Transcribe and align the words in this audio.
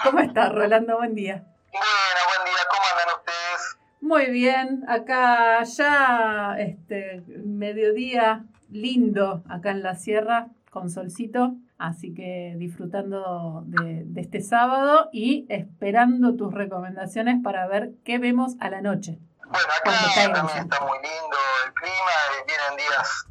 ¿Cómo 0.04 0.20
estás, 0.20 0.52
Rolando? 0.52 0.96
Buen 0.96 1.14
día. 1.14 1.44
Bueno, 1.72 2.20
buen 2.26 2.44
día. 2.44 2.62
¿Cómo 2.70 2.82
andan 2.90 3.18
ustedes? 3.18 3.78
Muy 4.00 4.30
bien. 4.30 4.84
Acá 4.88 5.62
ya 5.64 6.56
este 6.58 7.22
mediodía 7.44 8.44
lindo 8.70 9.42
acá 9.48 9.72
en 9.72 9.82
la 9.82 9.94
sierra 9.96 10.48
con 10.70 10.90
solcito. 10.90 11.52
Así 11.78 12.14
que 12.14 12.54
disfrutando 12.56 13.62
de, 13.66 14.06
este 14.20 14.42
sábado 14.42 15.08
y 15.12 15.46
esperando 15.48 16.34
tus 16.34 16.52
recomendaciones 16.52 17.42
para 17.42 17.66
ver 17.66 17.90
qué 18.04 18.18
vemos 18.18 18.56
a 18.60 18.70
la 18.70 18.80
noche. 18.80 19.18
Bueno, 19.38 19.68
acá 19.80 20.32
también 20.32 20.58
está 20.58 20.80
muy 20.80 20.98
lindo 20.98 21.36
el 21.66 21.72
clima, 21.72 22.16
vienen 22.46 22.76
días 22.76 23.26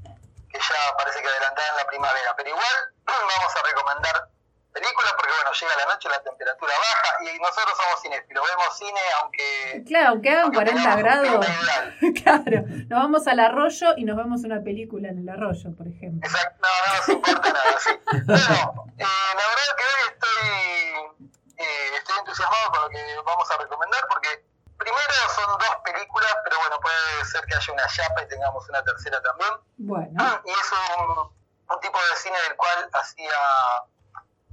que 0.50 0.58
ya 0.58 0.98
parece 0.98 1.22
que 1.22 1.28
adelantarán 1.28 1.78
la 1.78 1.86
primavera, 1.86 2.34
pero 2.36 2.50
igual 2.50 2.78
vamos 3.06 3.54
a 3.56 3.68
recomendar 3.70 4.29
películas 4.74 5.14
porque 5.16 5.32
bueno, 5.34 5.52
llega 5.52 5.76
la 5.76 5.94
noche, 5.94 6.10
la 6.10 6.22
temperatura 6.22 6.74
baja 6.74 7.24
y 7.24 7.40
nosotros 7.40 7.78
somos 7.78 8.02
cinéfilos, 8.02 8.44
vemos 8.48 8.78
cine 8.78 9.02
aunque... 9.22 9.84
Claro, 9.86 10.10
aunque 10.10 10.30
hagan 10.30 10.54
40 10.54 10.96
grados. 10.98 11.46
claro, 12.24 12.64
nos 12.88 13.00
vamos 13.00 13.28
al 13.28 13.40
arroyo 13.40 13.94
y 13.98 14.06
nos 14.06 14.18
vemos 14.18 14.44
una 14.44 14.62
película 14.62 15.10
en 15.10 15.20
el 15.20 15.30
arroyo, 15.30 15.76
por 15.76 15.88
ejemplo. 15.88 16.28
Exacto, 16.28 16.62
no, 16.62 16.70
no 16.70 16.98
nos 16.98 17.10
importa 17.10 17.50
nada, 17.54 17.80
sí. 17.80 17.92
Bueno, 18.30 18.86
eh, 18.98 19.06
la 19.06 19.46
verdad 19.50 19.72
que 19.78 19.84
hoy 19.84 20.02
estoy, 20.14 21.28
eh, 21.58 21.92
estoy 21.98 22.20
entusiasmado 22.20 22.72
con 22.72 22.82
lo 22.84 22.90
que 22.90 23.04
vamos 23.26 23.52
a 23.52 23.58
recomendar 23.58 24.06
porque 24.10 24.30
primero 24.78 25.14
son 25.36 25.58
dos 25.58 25.76
películas, 25.84 26.34
pero 26.44 26.58
bueno, 26.60 26.80
puede 26.80 27.26
ser 27.26 27.46
que 27.46 27.56
haya 27.56 27.74
una 27.74 27.88
chapa 27.88 28.24
y 28.24 28.28
tengamos 28.28 28.70
una 28.70 28.84
tercera 28.84 29.22
también. 29.22 29.52
Bueno. 29.78 30.42
Y 30.46 30.52
es 30.52 30.72
un, 30.72 31.32
un 31.70 31.80
tipo 31.82 31.98
de 31.98 32.16
cine 32.18 32.38
del 32.48 32.56
cual 32.56 32.90
hacía 32.94 33.34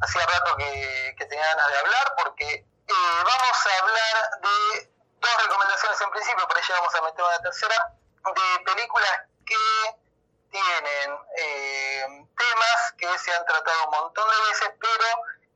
hacía 0.00 0.26
rato 0.26 0.56
que, 0.56 1.14
tenía 1.28 1.44
ganas 1.44 1.68
de 1.68 1.78
hablar 1.78 2.14
porque 2.18 2.54
eh, 2.54 3.22
vamos 3.24 3.66
a 3.66 3.82
hablar 3.82 4.40
de 4.40 4.90
dos 5.18 5.42
recomendaciones 5.42 6.00
en 6.00 6.10
principio, 6.10 6.46
por 6.46 6.56
ahí 6.56 6.64
vamos 6.68 6.94
a 6.94 7.02
meter 7.02 7.24
una 7.24 7.38
tercera, 7.40 7.92
de 8.26 8.64
películas 8.64 9.20
que 9.44 9.56
tienen 10.50 11.18
eh, 11.38 12.26
temas 12.36 12.92
que 12.98 13.18
se 13.18 13.32
han 13.34 13.44
tratado 13.44 13.84
un 13.84 13.90
montón 13.90 14.28
de 14.28 14.48
veces, 14.48 14.70
pero 14.80 15.06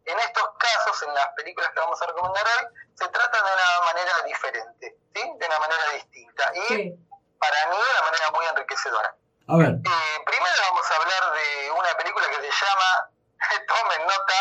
en 0.05 0.19
estos 0.19 0.45
casos, 0.59 1.03
en 1.03 1.15
las 1.15 1.29
películas 1.37 1.71
que 1.71 1.81
vamos 1.81 2.01
a 2.03 2.07
recomendar 2.07 2.45
hoy, 2.45 2.67
se 2.95 3.09
tratan 3.09 3.45
de 3.45 3.53
una 3.53 3.93
manera 3.93 4.23
diferente, 4.25 4.97
¿sí? 5.15 5.33
de 5.39 5.47
una 5.47 5.59
manera 5.59 5.91
distinta. 5.95 6.53
Y 6.55 6.95
para 7.39 7.67
mí 7.69 7.77
de 7.77 7.93
una 7.93 8.03
manera 8.11 8.31
muy 8.33 8.47
enriquecedora. 8.47 9.15
A 9.49 9.57
ver. 9.57 9.69
Eh, 9.69 10.25
primero 10.27 10.55
vamos 10.71 10.91
a 10.91 10.97
hablar 10.97 11.33
de 11.33 11.71
una 11.73 11.95
película 11.97 12.29
que 12.29 12.53
se 12.53 12.67
llama 12.67 13.11
tomen 13.69 14.03
nota 14.07 14.39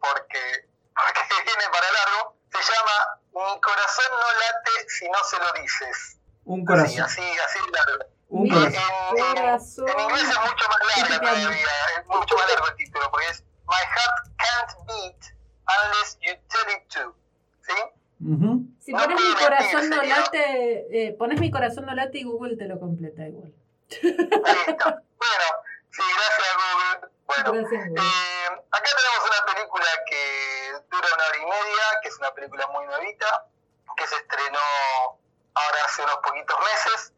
porque, 0.00 0.68
porque 0.94 1.20
viene 1.46 1.64
para 1.72 1.88
largo, 1.92 2.36
se 2.52 2.72
llama 2.72 2.96
Mi 3.32 3.60
corazón 3.60 4.10
no 4.12 4.28
late 4.40 4.88
si 4.88 5.08
no 5.08 5.18
se 5.24 5.38
lo 5.38 5.52
dices. 5.60 6.18
Un 6.44 6.64
corazón. 6.64 7.02
Así, 7.02 7.22
así, 7.22 7.38
así 7.38 7.58
largo. 7.70 8.04
Un 8.28 8.48
corazón. 8.48 9.88
En, 9.88 9.94
en, 9.94 10.00
inglés 10.00 10.28
es 10.28 10.38
mucho 10.38 10.64
más 10.68 10.96
largo 10.96 11.20
todavía, 11.20 11.72
es 11.98 12.06
mucho 12.06 12.36
más 12.36 12.48
largo 12.48 12.68
el 12.68 12.76
título, 12.76 13.10
porque 13.10 13.26
es 13.28 13.44
My 13.66 13.84
heart 13.94 14.16
can't 14.36 14.86
beat 14.86 15.22
unless 15.68 16.18
you 16.20 16.34
tell 16.48 16.68
it 16.74 16.88
to. 16.88 17.14
¿Sí? 17.62 17.74
Si 18.78 18.92
pones 18.92 19.20
mi 19.20 19.34
corazón 19.34 19.90
no 19.90 20.02
late, 20.02 21.06
eh, 21.06 21.12
pones 21.18 21.40
mi 21.40 21.50
corazón 21.50 21.86
no 21.86 21.94
late 21.94 22.18
y 22.18 22.24
Google 22.24 22.56
te 22.56 22.66
lo 22.66 22.78
completa 22.78 23.26
igual. 23.26 23.52
Listo. 23.88 24.84
Bueno, 25.22 25.46
sí, 25.92 26.02
gracias 26.02 26.52
Google. 26.56 27.12
Bueno, 27.26 27.68
eh, 27.70 28.48
acá 28.70 28.90
tenemos 28.96 29.22
una 29.24 29.54
película 29.54 29.86
que 30.06 30.72
dura 30.90 31.08
una 31.14 31.24
hora 31.28 31.38
y 31.38 31.46
media, 31.46 31.84
que 32.02 32.08
es 32.08 32.18
una 32.18 32.34
película 32.34 32.66
muy 32.68 32.86
nuevita, 32.86 33.46
que 33.96 34.06
se 34.06 34.16
estrenó 34.16 34.58
ahora 35.54 35.78
hace 35.86 36.02
unos 36.02 36.16
poquitos 36.16 36.56
meses, 36.60 37.12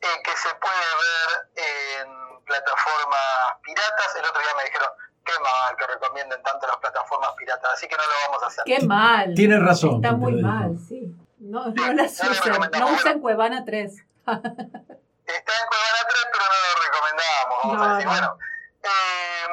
eh, 0.00 0.22
que 0.22 0.36
se 0.36 0.54
puede 0.54 0.86
ver 1.02 1.28
en 1.56 2.44
plataformas 2.44 3.58
piratas. 3.62 4.16
El 4.16 4.24
otro 4.24 4.40
día 4.40 4.54
me 4.56 4.64
dijeron, 4.64 4.88
qué 5.24 5.32
mal 5.42 5.76
que 5.76 5.86
recomienden 5.86 6.42
tanto 6.42 6.66
las 6.66 6.76
plataformas 6.76 7.32
piratas, 7.36 7.72
así 7.74 7.88
que 7.88 7.96
no 7.96 8.02
lo 8.02 8.28
vamos 8.28 8.42
a 8.42 8.46
hacer. 8.46 8.64
Qué 8.64 8.80
mal. 8.86 9.34
Tienes 9.34 9.60
razón. 9.62 9.96
Está 9.96 10.12
muy 10.12 10.40
mal, 10.40 10.76
sí. 10.78 11.14
No, 11.38 11.66
no 11.68 11.92
las 11.92 12.20
usen, 12.20 12.70
no 12.78 12.88
usen 12.92 13.20
Cuevana 13.20 13.64
3. 13.64 14.04
Está 15.26 15.52
en 15.60 15.66
Cuevana 15.66 16.08
3, 16.08 16.24
pero 16.32 16.44
no 16.44 16.58
lo 16.62 16.82
recomendamos. 16.82 17.58
Vamos 17.64 17.86
a 17.86 17.94
decir, 17.94 18.08
bueno 18.08 18.38
eh, 18.86 19.46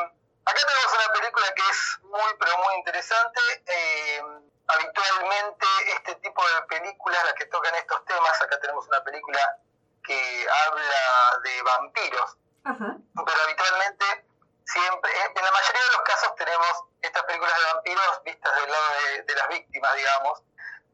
acá 0.46 0.60
tenemos 0.68 0.94
una 0.94 1.14
película 1.14 1.54
que 1.56 1.70
es 1.70 2.00
muy, 2.04 2.32
pero 2.40 2.58
muy 2.58 2.76
interesante. 2.76 3.40
Eh, 3.66 4.22
habitualmente 4.68 5.66
este 5.96 6.16
tipo 6.16 6.42
de 6.48 6.62
películas, 6.64 7.24
las 7.26 7.34
que 7.34 7.46
tocan 7.48 7.76
estos 7.76 8.06
temas, 8.06 8.42
acá 8.42 8.60
tenemos 8.60 8.88
una 8.88 9.04
película 9.04 9.58
que 10.04 10.48
habla 10.66 11.40
de 11.44 11.62
vampiros, 11.64 12.38
pero 12.64 13.42
habitualmente 13.44 14.26
siempre, 14.66 15.12
en 15.36 15.46
la 15.46 15.52
mayoría 15.52 15.82
de 15.82 15.92
los 15.94 16.02
casos 16.02 16.36
tenemos 16.36 16.84
estas 17.02 17.24
películas 17.24 17.58
de 17.58 17.74
vampiros 17.74 18.24
vistas 18.24 18.56
del 18.56 18.72
lado 18.72 18.86
de 19.26 19.36
las 19.36 19.48
víctimas, 19.50 19.96
digamos, 19.96 20.42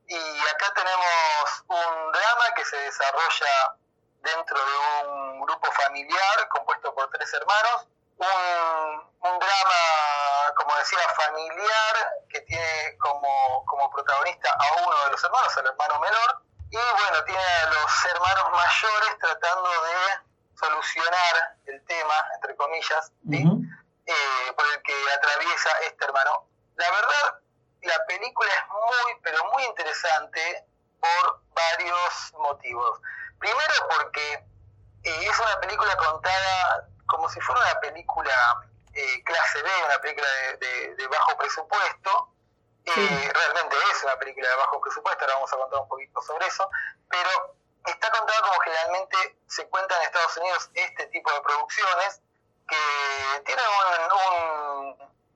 y 0.07 0.39
acá 0.47 0.73
tenemos 0.73 1.63
un 1.67 2.11
drama 2.11 2.53
que 2.55 2.65
se 2.65 2.77
desarrolla 2.77 3.75
dentro 4.21 4.57
de 4.57 5.07
un 5.07 5.41
grupo 5.41 5.71
familiar 5.71 6.47
compuesto 6.49 6.93
por 6.93 7.09
tres 7.11 7.33
hermanos, 7.33 7.87
un, 8.17 9.39
drama, 9.39 10.53
como 10.55 10.75
decía, 10.77 10.99
familiar 11.15 11.95
que 12.29 12.41
tiene 12.41 12.97
como, 12.97 13.63
como 13.65 13.89
protagonista 13.89 14.51
a 14.51 14.83
uno 14.83 15.05
de 15.05 15.11
los 15.11 15.23
hermanos, 15.23 15.57
al 15.57 15.67
hermano 15.67 15.99
menor, 15.99 16.41
y 16.71 16.77
bueno, 16.77 17.23
tiene 17.25 17.41
a 17.41 17.65
los 17.67 18.05
hermanos 18.05 18.51
mayores 18.51 19.17
tratando 19.19 19.69
de 19.69 20.29
solucionar 20.59 21.57
el 21.65 21.85
tema, 21.85 22.13
entre 22.35 22.55
comillas, 22.55 23.11
eh, 23.31 24.53
por 24.55 24.65
el 24.75 24.81
que 24.83 25.11
atraviesa 25.11 25.69
este 25.87 26.05
hermano. 26.05 26.47
La 26.75 26.91
verdad, 26.91 27.41
la 27.81 28.05
película 28.05 28.49
es 28.49 28.67
muy, 28.69 29.21
pero 29.23 29.43
muy 29.51 29.63
interesante 29.63 30.65
por 30.99 31.41
varios 31.53 32.33
motivos. 32.37 32.99
Primero 33.39 33.73
porque 33.89 34.33
eh, 35.03 35.27
es 35.27 35.39
una 35.39 35.59
película 35.61 35.95
contada 35.95 36.87
como 37.07 37.29
si 37.29 37.39
fuera 37.39 37.61
una 37.61 37.79
película 37.79 38.67
eh, 38.93 39.23
clase 39.23 39.63
B, 39.63 39.69
una 39.85 39.99
película 39.99 40.27
de, 40.59 41.07
bajo 41.09 41.37
presupuesto. 41.37 42.33
Eh, 42.85 43.31
realmente 43.33 43.75
es 43.91 44.03
una 44.03 44.17
película 44.17 44.49
de 44.49 44.55
bajo 44.55 44.81
presupuesto, 44.81 45.23
ahora 45.23 45.35
vamos 45.35 45.53
a 45.53 45.57
contar 45.57 45.79
un 45.81 45.87
poquito 45.87 46.21
sobre 46.21 46.47
eso, 46.47 46.69
pero 47.09 47.55
está 47.85 48.09
contada 48.09 48.41
como 48.41 48.59
generalmente 48.61 49.37
se 49.47 49.67
cuenta 49.69 49.95
en 49.95 50.01
Estados 50.03 50.37
Unidos 50.37 50.69
este 50.73 51.05
tipo 51.07 51.31
de 51.31 51.41
producciones 51.41 52.21
que 52.67 53.41
tienen 53.45 53.65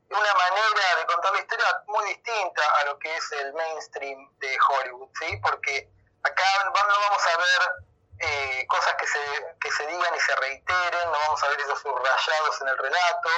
una 0.09 0.33
manera 0.33 0.95
de 0.97 1.05
contar 1.05 1.33
la 1.33 1.39
historia 1.39 1.83
muy 1.87 2.05
distinta 2.05 2.61
a 2.81 2.85
lo 2.85 2.99
que 2.99 3.15
es 3.15 3.31
el 3.33 3.53
mainstream 3.53 4.29
de 4.39 4.57
Hollywood, 4.69 5.09
¿sí? 5.19 5.37
porque 5.37 5.89
acá 6.23 6.43
no 6.65 6.71
vamos 6.71 7.25
a 7.25 7.37
ver 7.37 7.92
eh, 8.25 8.65
cosas 8.67 8.95
que 8.95 9.07
se, 9.07 9.55
que 9.59 9.71
se 9.71 9.85
digan 9.87 10.15
y 10.15 10.19
se 10.19 10.35
reiteren, 10.35 11.11
no 11.11 11.19
vamos 11.19 11.43
a 11.43 11.47
ver 11.49 11.59
esos 11.59 11.79
subrayados 11.81 12.61
en 12.61 12.67
el 12.69 12.77
relato, 12.77 13.29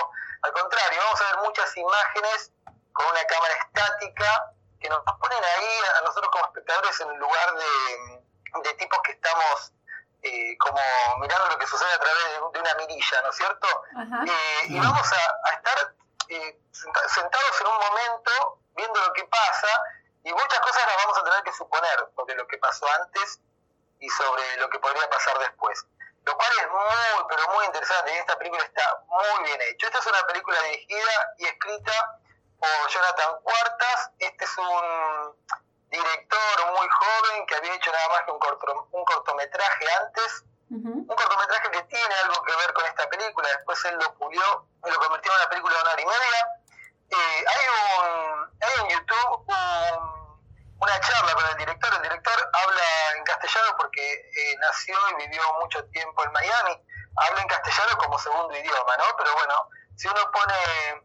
al 0.43 0.53
contrario, 0.53 1.01
vamos 1.03 1.21
a 1.21 1.25
ver 1.25 1.37
muchas 1.43 1.77
imágenes 1.77 2.51
con 2.93 3.05
una 3.07 3.25
cámara 3.25 3.53
estática 3.55 4.53
que 4.79 4.89
nos 4.89 5.01
ponen 5.19 5.43
ahí 5.43 5.79
a 5.97 6.01
nosotros 6.01 6.29
como 6.31 6.45
espectadores 6.45 6.99
en 7.01 7.17
lugar 7.17 7.55
de, 7.55 8.21
de 8.61 8.73
tipos 8.75 8.99
que 9.01 9.13
estamos 9.13 9.73
eh, 10.21 10.55
como 10.59 10.79
mirando 11.19 11.47
lo 11.49 11.57
que 11.57 11.67
sucede 11.67 11.91
a 11.93 11.99
través 11.99 12.23
de, 12.53 12.59
una 12.59 12.75
mirilla, 12.75 13.21
¿no 13.23 13.29
es 13.29 13.35
cierto? 13.35 13.67
Eh, 14.27 14.61
y 14.69 14.79
vamos 14.79 15.13
a, 15.13 15.49
a 15.49 15.53
estar 15.53 15.95
sentados 16.71 17.61
en 17.61 17.67
un 17.67 17.77
momento 17.77 18.59
viendo 18.75 18.99
lo 19.01 19.13
que 19.13 19.23
pasa 19.25 19.67
y 20.23 20.31
muchas 20.31 20.59
cosas 20.59 20.85
las 20.85 20.97
vamos 20.97 21.17
a 21.17 21.23
tener 21.23 21.43
que 21.43 21.53
suponer 21.53 22.09
sobre 22.15 22.35
lo 22.35 22.47
que 22.47 22.57
pasó 22.57 22.85
antes 23.01 23.39
y 23.99 24.09
sobre 24.09 24.57
lo 24.57 24.69
que 24.69 24.79
podría 24.79 25.09
pasar 25.09 25.37
después. 25.39 25.85
Lo 26.25 26.35
cual 26.35 26.49
es 26.59 26.69
muy, 26.69 27.25
pero 27.29 27.53
muy 27.53 27.65
interesante. 27.65 28.13
Y 28.13 28.17
esta 28.17 28.37
película 28.37 28.63
está 28.63 29.03
muy 29.07 29.43
bien 29.43 29.61
hecha. 29.69 29.87
Esta 29.87 29.99
es 29.99 30.07
una 30.07 30.23
película 30.27 30.59
dirigida 30.63 31.33
y 31.37 31.45
escrita 31.45 32.19
por 32.57 32.89
Jonathan 32.89 33.41
Cuartas. 33.43 34.11
Este 34.19 34.43
es 34.43 34.57
un 34.57 35.35
director 35.89 36.71
muy 36.77 36.87
joven 36.89 37.45
que 37.45 37.55
había 37.55 37.75
hecho 37.75 37.91
nada 37.91 38.09
más 38.09 38.23
que 38.23 38.31
un, 38.31 38.39
un 38.91 39.05
cortometraje 39.05 39.85
antes. 40.01 40.43
Un 40.67 41.05
cortometraje 41.05 41.71
que 41.71 41.83
tiene 41.83 42.15
algo 42.23 42.41
que 42.43 42.55
ver 42.55 42.73
con 42.73 42.85
esta 42.85 43.07
película. 43.07 43.47
Después 43.49 43.85
él 43.85 43.95
lo 43.95 44.13
pulió 44.15 44.67
y 44.83 44.89
lo 44.89 44.99
convirtió 44.99 45.31
en 45.31 45.37
una 45.37 45.49
película 45.49 45.75
de 45.75 45.81
una 45.81 45.91
hora 45.91 46.01
y 46.01 46.05
media. 46.05 46.47
Eh, 47.11 47.45
hay, 47.47 47.65
un, 47.69 48.49
hay 48.61 48.81
en 48.81 48.89
YouTube 48.89 49.45
un 49.47 49.55
y 54.87 55.27
vivió 55.27 55.41
mucho 55.61 55.83
tiempo 55.85 56.23
en 56.23 56.31
Miami, 56.31 56.81
habla 57.15 57.41
en 57.41 57.47
castellano 57.47 57.97
como 57.97 58.19
segundo 58.19 58.55
idioma, 58.55 58.97
¿no? 58.97 59.05
Pero 59.17 59.33
bueno, 59.33 59.69
si 59.95 60.07
uno 60.07 60.31
pone, 60.31 61.03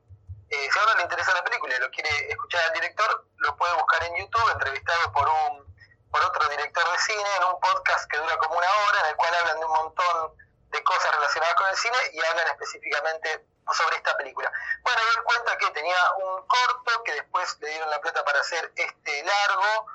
eh, 0.51 0.69
si 0.71 0.79
a 0.79 0.83
uno 0.83 0.95
le 0.97 1.03
interesa 1.03 1.35
la 1.35 1.45
película 1.45 1.77
y 1.77 1.81
lo 1.81 1.91
quiere 1.91 2.31
escuchar 2.31 2.63
al 2.69 2.73
director, 2.75 3.27
lo 3.37 3.57
puede 3.57 3.75
buscar 3.75 4.03
en 4.05 4.17
YouTube, 4.17 4.51
entrevistado 4.53 5.13
por 5.13 5.29
un 5.29 5.71
por 6.11 6.25
otro 6.25 6.49
director 6.49 6.91
de 6.91 6.99
cine, 6.99 7.37
en 7.37 7.45
un 7.45 7.61
podcast 7.61 8.11
que 8.11 8.19
dura 8.19 8.37
como 8.39 8.59
una 8.59 8.67
hora, 8.67 9.01
en 9.01 9.07
el 9.07 9.17
cual 9.17 9.35
hablan 9.35 9.61
de 9.61 9.67
un 9.67 9.73
montón 9.73 10.35
de 10.71 10.83
cosas 10.83 11.15
relacionadas 11.15 11.55
con 11.55 11.69
el 11.69 11.77
cine 11.77 11.97
y 12.13 12.25
hablan 12.25 12.49
específicamente 12.49 13.47
sobre 13.73 13.97
esta 13.97 14.17
película. 14.17 14.51
Bueno, 14.83 15.01
doy 15.15 15.25
cuenta 15.25 15.57
que 15.59 15.71
tenía 15.71 15.97
un 16.25 16.47
corto, 16.47 17.03
que 17.05 17.13
después 17.13 17.57
le 17.61 17.69
dieron 17.71 17.91
la 17.91 18.01
plata 18.01 18.25
para 18.25 18.41
hacer 18.41 18.73
este 18.75 19.23
largo, 19.23 19.87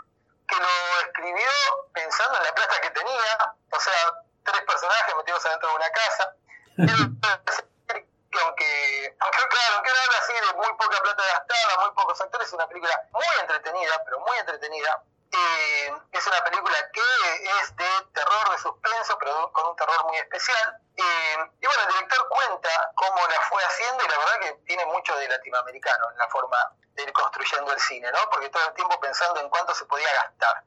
que 0.47 0.56
lo 0.56 1.00
escribió 1.06 1.50
pensando 1.94 2.38
en 2.38 2.44
la 2.44 2.53
plata 2.53 2.81
que 2.81 2.89
tenía, 2.92 3.56
o 3.71 3.80
sea, 3.80 4.13
tres 4.44 4.62
personajes 4.62 5.15
metidos 5.15 5.45
adentro 5.45 5.69
de 5.69 5.75
una 5.75 5.89
casa. 5.92 6.36
que 8.36 8.42
aunque, 8.42 9.15
aunque 9.19 9.38
claro, 9.38 9.75
aunque 9.75 9.89
habla 9.89 10.18
así 10.19 10.33
de 10.33 10.53
muy 10.56 10.77
poca 10.77 11.01
plata 11.01 11.24
gastada, 11.24 11.86
muy 11.86 11.95
pocos 11.95 12.19
actores, 12.21 12.47
es 12.47 12.53
una 12.53 12.68
película 12.68 13.01
muy 13.12 13.24
entretenida, 13.42 14.03
pero 14.03 14.19
muy 14.19 14.38
entretenida. 14.38 15.03
Es 16.12 16.28
una 16.28 16.44
película 16.44 16.76
que 16.94 17.02
es 17.62 17.76
de 17.76 17.90
terror, 18.14 18.52
de 18.52 18.58
suspenso, 18.58 19.18
pero 19.20 19.52
con 19.52 19.68
un 19.68 19.76
terror 19.76 20.06
muy 20.06 20.18
especial. 20.18 20.80
Eh, 20.96 21.38
y 21.62 21.66
bueno, 21.66 21.82
el 21.84 21.94
director 21.94 22.28
cuenta 22.30 22.70
cómo 22.96 23.28
la 23.28 23.42
fue 23.50 23.62
haciendo 23.64 24.04
y 24.04 24.08
la 24.08 24.18
verdad 24.18 24.40
que 24.40 24.54
tiene 24.66 24.86
mucho 24.86 25.16
de 25.18 25.28
latinoamericano 25.28 26.12
en 26.12 26.18
la 26.18 26.28
forma 26.30 26.58
de 26.96 27.04
ir 27.04 27.12
construyendo 27.12 27.72
el 27.74 27.80
cine, 27.80 28.12
¿no? 28.12 28.30
Porque 28.30 28.50
todo 28.50 28.66
el 28.68 28.74
tiempo 28.74 29.00
pensando 29.00 29.42
en 29.42 29.50
cuánto 29.50 29.76
se 29.76 29.86
podía 29.86 30.12
gastar. 30.14 30.64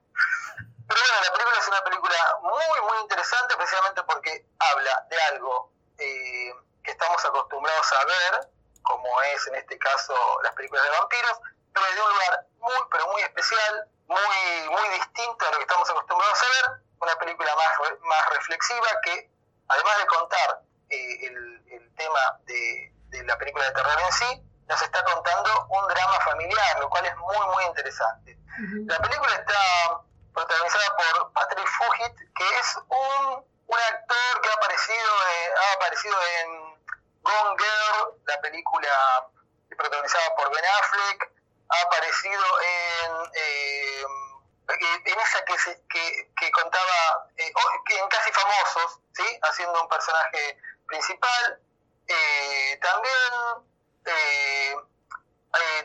Pero 0.86 1.00
bueno, 1.00 1.16
la 1.24 1.32
película 1.32 1.58
es 1.58 1.68
una 1.68 1.84
película 1.84 2.38
muy, 2.42 2.80
muy 2.88 2.98
interesante, 3.02 3.54
especialmente 3.54 4.02
porque 4.04 4.46
habla 4.58 5.06
de 5.08 5.22
algo 5.22 5.72
eh, 5.98 6.52
que 6.84 6.90
estamos 6.90 7.24
acostumbrados 7.24 7.92
a 7.92 8.04
ver, 8.04 8.48
como 8.82 9.22
es 9.22 9.46
en 9.48 9.56
este 9.56 9.78
caso 9.78 10.14
las 10.42 10.54
películas 10.54 10.84
de 10.84 10.90
vampiros, 10.90 11.40
pero 11.74 11.86
de 11.86 12.00
un 12.02 12.08
lugar 12.10 12.46
muy, 12.58 12.88
pero 12.90 13.06
muy 13.08 13.22
especial, 13.22 13.88
muy, 14.08 14.68
muy 14.70 14.88
distinto 14.98 15.46
a 15.46 15.50
lo 15.50 15.56
que 15.58 15.62
estamos 15.62 15.90
acostumbrados 15.90 16.42
a 16.42 16.46
ver, 16.46 16.80
una 17.00 17.14
película 17.16 17.54
más, 17.54 17.90
más 18.00 18.28
reflexiva 18.30 18.88
que, 19.02 19.30
además 19.68 19.98
de 19.98 20.06
contar 20.06 20.62
eh, 20.90 21.26
el, 21.26 21.62
el, 21.70 21.94
tema 21.94 22.38
de, 22.44 22.92
de 23.08 23.24
la 23.24 23.36
película 23.36 23.66
de 23.66 23.72
terror 23.72 24.00
en 24.00 24.12
sí, 24.12 24.42
nos 24.66 24.82
está 24.82 25.02
contando 25.04 25.66
un 25.68 25.88
drama 25.88 26.20
familiar, 26.20 26.80
lo 26.80 26.88
cual 26.88 27.04
es 27.06 27.16
muy, 27.16 27.46
muy 27.54 27.64
interesante. 27.64 28.38
La 28.86 28.98
película 28.98 29.34
está 29.34 30.00
protagonizada 30.34 30.96
por 30.96 31.32
Patrick 31.32 31.68
Fugit, 31.68 32.14
que 32.34 32.58
es 32.58 32.76
un, 32.88 33.44
un 33.66 33.78
actor 33.78 34.40
que 34.42 34.48
ha 34.48 34.52
aparecido, 34.54 35.12
eh, 35.30 35.50
ha 35.56 35.72
aparecido 35.74 36.16
en 36.40 36.78
Gone 37.22 37.56
Girl, 37.56 38.20
la 38.26 38.40
película 38.40 39.28
protagonizada 39.76 40.34
por 40.36 40.50
Ben 40.50 40.64
Affleck, 40.80 41.37
ha 41.68 41.80
aparecido 41.82 42.42
en, 42.60 43.12
eh, 43.34 44.04
en 45.04 45.20
esa 45.20 45.44
que, 45.44 45.54
que, 45.88 46.30
que 46.38 46.50
contaba, 46.50 47.26
eh, 47.36 47.52
en 47.90 48.08
Casi 48.08 48.32
Famosos, 48.32 49.00
¿sí? 49.12 49.40
haciendo 49.42 49.82
un 49.82 49.88
personaje 49.88 50.58
principal. 50.86 51.60
Eh, 52.06 52.78
también 52.80 53.64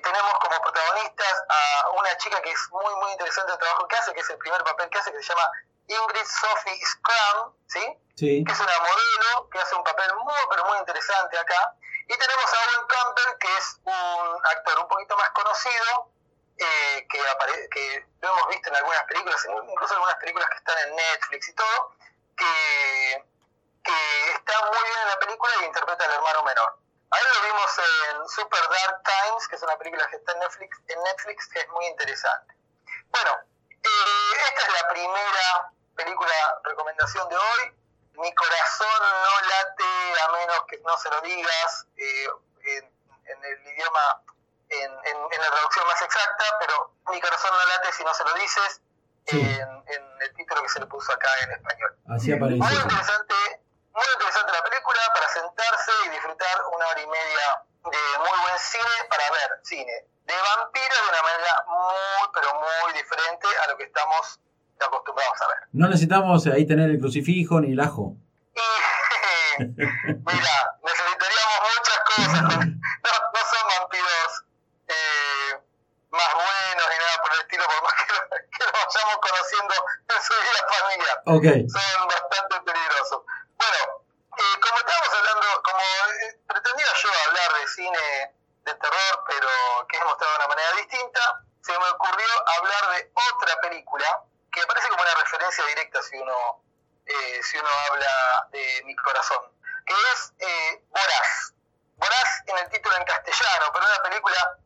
tenemos 0.01 0.33
como 0.39 0.61
protagonistas 0.61 1.43
a 1.49 1.89
una 1.91 2.17
chica 2.17 2.41
que 2.41 2.51
es 2.51 2.69
muy, 2.71 2.95
muy 2.95 3.11
interesante 3.11 3.51
el 3.51 3.57
trabajo 3.57 3.87
que 3.87 3.95
hace, 3.95 4.13
que 4.13 4.19
es 4.19 4.29
el 4.29 4.37
primer 4.37 4.63
papel 4.63 4.89
que 4.89 4.97
hace, 4.97 5.11
que 5.11 5.23
se 5.23 5.29
llama 5.29 5.49
Ingrid 5.87 6.25
Sophie 6.25 6.85
Scrum, 6.85 7.53
¿sí? 7.67 7.97
Sí. 8.15 8.43
que 8.45 8.51
es 8.51 8.59
una 8.59 8.79
modelo 8.79 9.49
que 9.49 9.59
hace 9.59 9.75
un 9.75 9.83
papel 9.83 10.13
muy, 10.15 10.33
pero 10.49 10.65
muy 10.65 10.77
interesante 10.77 11.37
acá. 11.37 11.75
Y 12.07 12.17
tenemos 12.17 12.53
a 12.53 12.57
Owen 12.57 12.87
Campbell, 12.87 13.37
que 13.39 13.57
es 13.57 13.79
un 13.83 14.45
actor 14.45 14.79
un 14.79 14.87
poquito 14.87 15.15
más 15.17 15.29
conocido, 15.31 16.11
eh, 16.57 17.07
que, 17.09 17.19
que 17.71 18.05
lo 18.21 18.29
hemos 18.29 18.47
visto 18.49 18.69
en 18.69 18.75
algunas 18.75 19.03
películas, 19.05 19.47
incluso 19.69 19.93
algunas 19.93 20.15
películas 20.15 20.49
que 20.49 20.57
están 20.57 20.77
en 20.87 20.95
Netflix 20.95 21.49
y 21.49 21.53
todo, 21.55 21.95
que, 22.37 23.25
que 23.83 24.31
está 24.31 24.65
muy 24.65 24.83
bien 24.83 24.99
en 25.01 25.09
la 25.09 25.19
película 25.19 25.53
y 25.61 25.65
interpreta 25.65 26.05
al 26.05 26.11
hermano 26.11 26.43
menor. 26.43 26.77
Ahí 27.11 27.21
lo 27.35 27.41
vimos 27.45 27.71
en 27.77 28.29
Super 28.29 28.61
Dark 28.61 29.03
Times, 29.03 29.47
que 29.47 29.55
es 29.55 29.63
una 29.63 29.77
película 29.77 30.07
que 30.09 30.15
está 30.15 30.31
en 30.33 30.39
Netflix, 30.39 30.81
en 30.87 31.03
Netflix 31.03 31.47
que 31.49 31.59
es 31.59 31.69
muy 31.69 31.85
interesante. 31.85 32.55
Bueno, 33.09 33.31
eh, 33.69 34.31
esta 34.49 34.61
es 34.63 34.73
la 34.81 34.87
primera 34.89 35.71
película 35.95 36.59
recomendación 36.63 37.29
de 37.29 37.37
hoy 37.37 37.82
mi 38.13 38.33
corazón 38.33 38.99
no 39.01 39.47
late 39.47 40.21
a 40.21 40.31
menos 40.31 40.63
que 40.67 40.77
no 40.79 40.97
se 40.97 41.09
lo 41.09 41.21
digas 41.21 41.87
eh, 41.97 42.27
en, 42.65 43.43
el 43.43 43.67
idioma, 43.67 44.21
en, 44.69 44.91
en, 44.91 45.41
la 45.41 45.49
traducción 45.49 45.87
más 45.87 46.01
exacta, 46.01 46.43
pero 46.59 46.93
mi 47.09 47.19
corazón 47.19 47.51
no 47.51 47.65
late 47.65 47.91
si 47.93 48.03
no 48.03 48.13
se 48.13 48.23
lo 48.23 48.33
dices 48.35 48.81
en, 49.27 49.83
el 50.21 50.33
título 50.35 50.61
que 50.61 50.69
se 50.69 50.79
le 50.79 50.85
puso 50.85 51.11
acá 51.11 51.29
en 51.43 51.51
español. 51.51 51.97
Así 52.15 52.31
aparece. 52.31 52.59
Muy 52.59 52.73
interesante, 52.73 53.35
muy 53.91 54.05
interesante 54.13 54.51
la 54.51 54.63
película 54.63 55.01
para 55.13 55.27
sentarse 55.29 55.91
y 56.05 56.09
disfrutar 56.09 56.61
una 56.73 56.87
hora 56.87 57.01
y 57.01 57.07
media 57.07 57.63
de 57.83 58.19
muy 58.19 58.39
buen 58.39 58.59
cine 58.59 59.07
para 59.09 59.29
ver 59.31 59.59
cine 59.63 60.07
de 60.25 60.33
vampiros 60.33 61.01
de 61.03 61.09
una 61.09 61.23
manera 61.23 61.65
muy, 61.67 62.29
pero 62.33 62.47
muy 62.53 62.93
diferente 62.93 63.47
a 63.63 63.67
lo 63.67 63.77
que 63.77 63.83
estamos 63.83 64.39
acostumbrados 64.83 65.41
a 65.41 65.47
ver. 65.47 65.57
No 65.71 65.87
necesitamos 65.87 66.45
ahí 66.47 66.67
tener 66.67 66.89
el 66.89 66.99
crucifijo 66.99 67.59
ni 67.61 67.73
el 67.73 67.79
ajo. 67.79 68.15
mira, 69.59 70.55
necesitaríamos 70.83 71.57
muchas 71.69 71.99
cosas. 72.09 72.41
No, 72.41 73.11
no 73.33 73.41
son 73.45 73.63
vampiros 73.79 74.45
eh, 74.87 75.61
más 76.09 76.33
buenos 76.33 76.85
ni 76.89 76.97
nada 76.97 77.15
por 77.21 77.33
el 77.33 77.39
estilo, 77.41 77.63
por 77.65 77.83
más 77.83 77.93
que 77.93 78.13
lo, 78.13 78.21
que 78.49 78.63
vayamos 78.65 79.17
conociendo 79.21 79.73
en 80.09 80.19
su 80.21 80.33
vida 80.33 80.61
familiar. 80.73 81.17
Okay. 81.25 81.69
Son 81.69 82.07
bastante 82.07 82.61
peligrosos. 82.61 83.21
Bueno, 83.57 83.81
eh, 84.37 84.55
como 84.61 84.77
estábamos 84.77 85.11
hablando, 85.13 85.47
como 85.63 85.79
eh, 85.79 86.39
pretendía 86.47 86.87
yo 87.01 87.09
hablar 87.27 87.49
de 87.61 87.67
cine 87.67 88.33
de 88.65 88.73
terror, 88.73 89.13
pero 89.27 89.49
que 89.87 89.97
es 89.97 90.03
mostrado 90.05 90.33
de 90.33 90.37
una 90.39 90.47
manera 90.47 90.71
distinta, 90.77 91.45
se 91.61 91.71
me 91.71 91.89
ocurrió 91.89 92.31
hablar 92.57 92.97
de 92.97 93.11
otra 93.13 93.53
película 93.61 94.23
que 94.51 94.61
aparece 94.61 94.87
directa 95.61 96.01
si 96.01 96.17
uno, 96.17 96.63
eh, 97.05 97.39
si 97.43 97.57
uno 97.57 97.69
habla 97.89 98.47
de 98.51 98.81
mi 98.85 98.95
corazón, 98.95 99.51
que 99.85 99.93
es 100.13 100.33
eh, 100.39 100.83
Voraz. 100.89 101.53
Voraz 101.97 102.43
en 102.47 102.57
el 102.57 102.69
título 102.69 102.95
en 102.97 103.05
castellano, 103.05 103.65
pero 103.73 103.85
una 103.85 104.03
película 104.09 104.57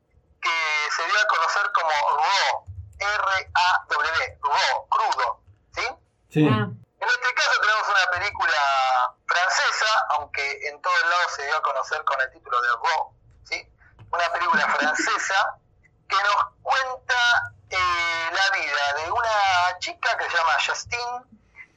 que 0.42 0.88
se 0.96 1.06
dio 1.06 1.20
a 1.20 1.28
conocer 1.28 1.72
como 1.74 1.90
Raw, 1.90 2.66
R-A-W, 3.00 4.40
Raw, 4.42 4.88
crudo, 4.90 5.42
¿sí? 5.76 5.88
Sí. 6.30 6.48
Ah, 6.50 6.70
En 7.00 7.08
este 7.10 7.34
caso 7.34 7.62
tenemos 7.62 7.88
una 7.90 8.12
película 8.12 9.16
francesa, 9.26 10.06
aunque 10.12 10.68
en 10.68 10.82
todos 10.82 11.02
lados 11.10 11.32
se 11.36 11.46
dio 11.46 11.58
a 11.58 11.62
conocer 11.62 12.04
con 12.06 12.22
el 12.22 12.32
título 12.32 12.62
de 12.62 12.70
Raw, 12.70 13.14
¿sí? 13.44 13.70
Una 14.12 14.32
película 14.32 14.68
francesa 14.78 15.60
que 16.08 16.16
nos 16.16 16.54
cuenta 16.64 17.54
la 17.76 18.58
vida 18.58 18.94
de 19.04 19.12
una 19.12 19.80
chica 19.80 20.18
que 20.18 20.30
se 20.30 20.38
llama 20.38 20.58
Justine, 20.66 21.24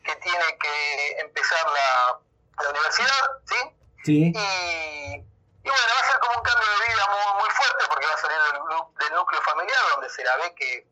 que 0.04 0.16
tiene 0.16 0.58
que 0.58 1.20
empezar 1.20 1.66
la, 1.70 2.18
la 2.62 2.70
universidad, 2.70 3.30
¿sí? 3.44 3.56
Sí. 4.04 4.32
Y, 4.34 5.14
y 5.14 5.68
bueno, 5.68 5.86
va 5.94 6.00
a 6.00 6.10
ser 6.10 6.18
como 6.20 6.38
un 6.38 6.42
cambio 6.42 6.68
de 6.68 6.88
vida 6.88 7.06
muy, 7.08 7.42
muy 7.42 7.50
fuerte 7.50 7.84
porque 7.88 8.06
va 8.06 8.14
a 8.14 8.18
salir 8.18 8.38
del, 8.38 8.60
del 8.98 9.14
núcleo 9.14 9.42
familiar 9.42 9.80
donde 9.90 10.08
se 10.08 10.24
la 10.24 10.36
ve 10.36 10.54
que, 10.54 10.86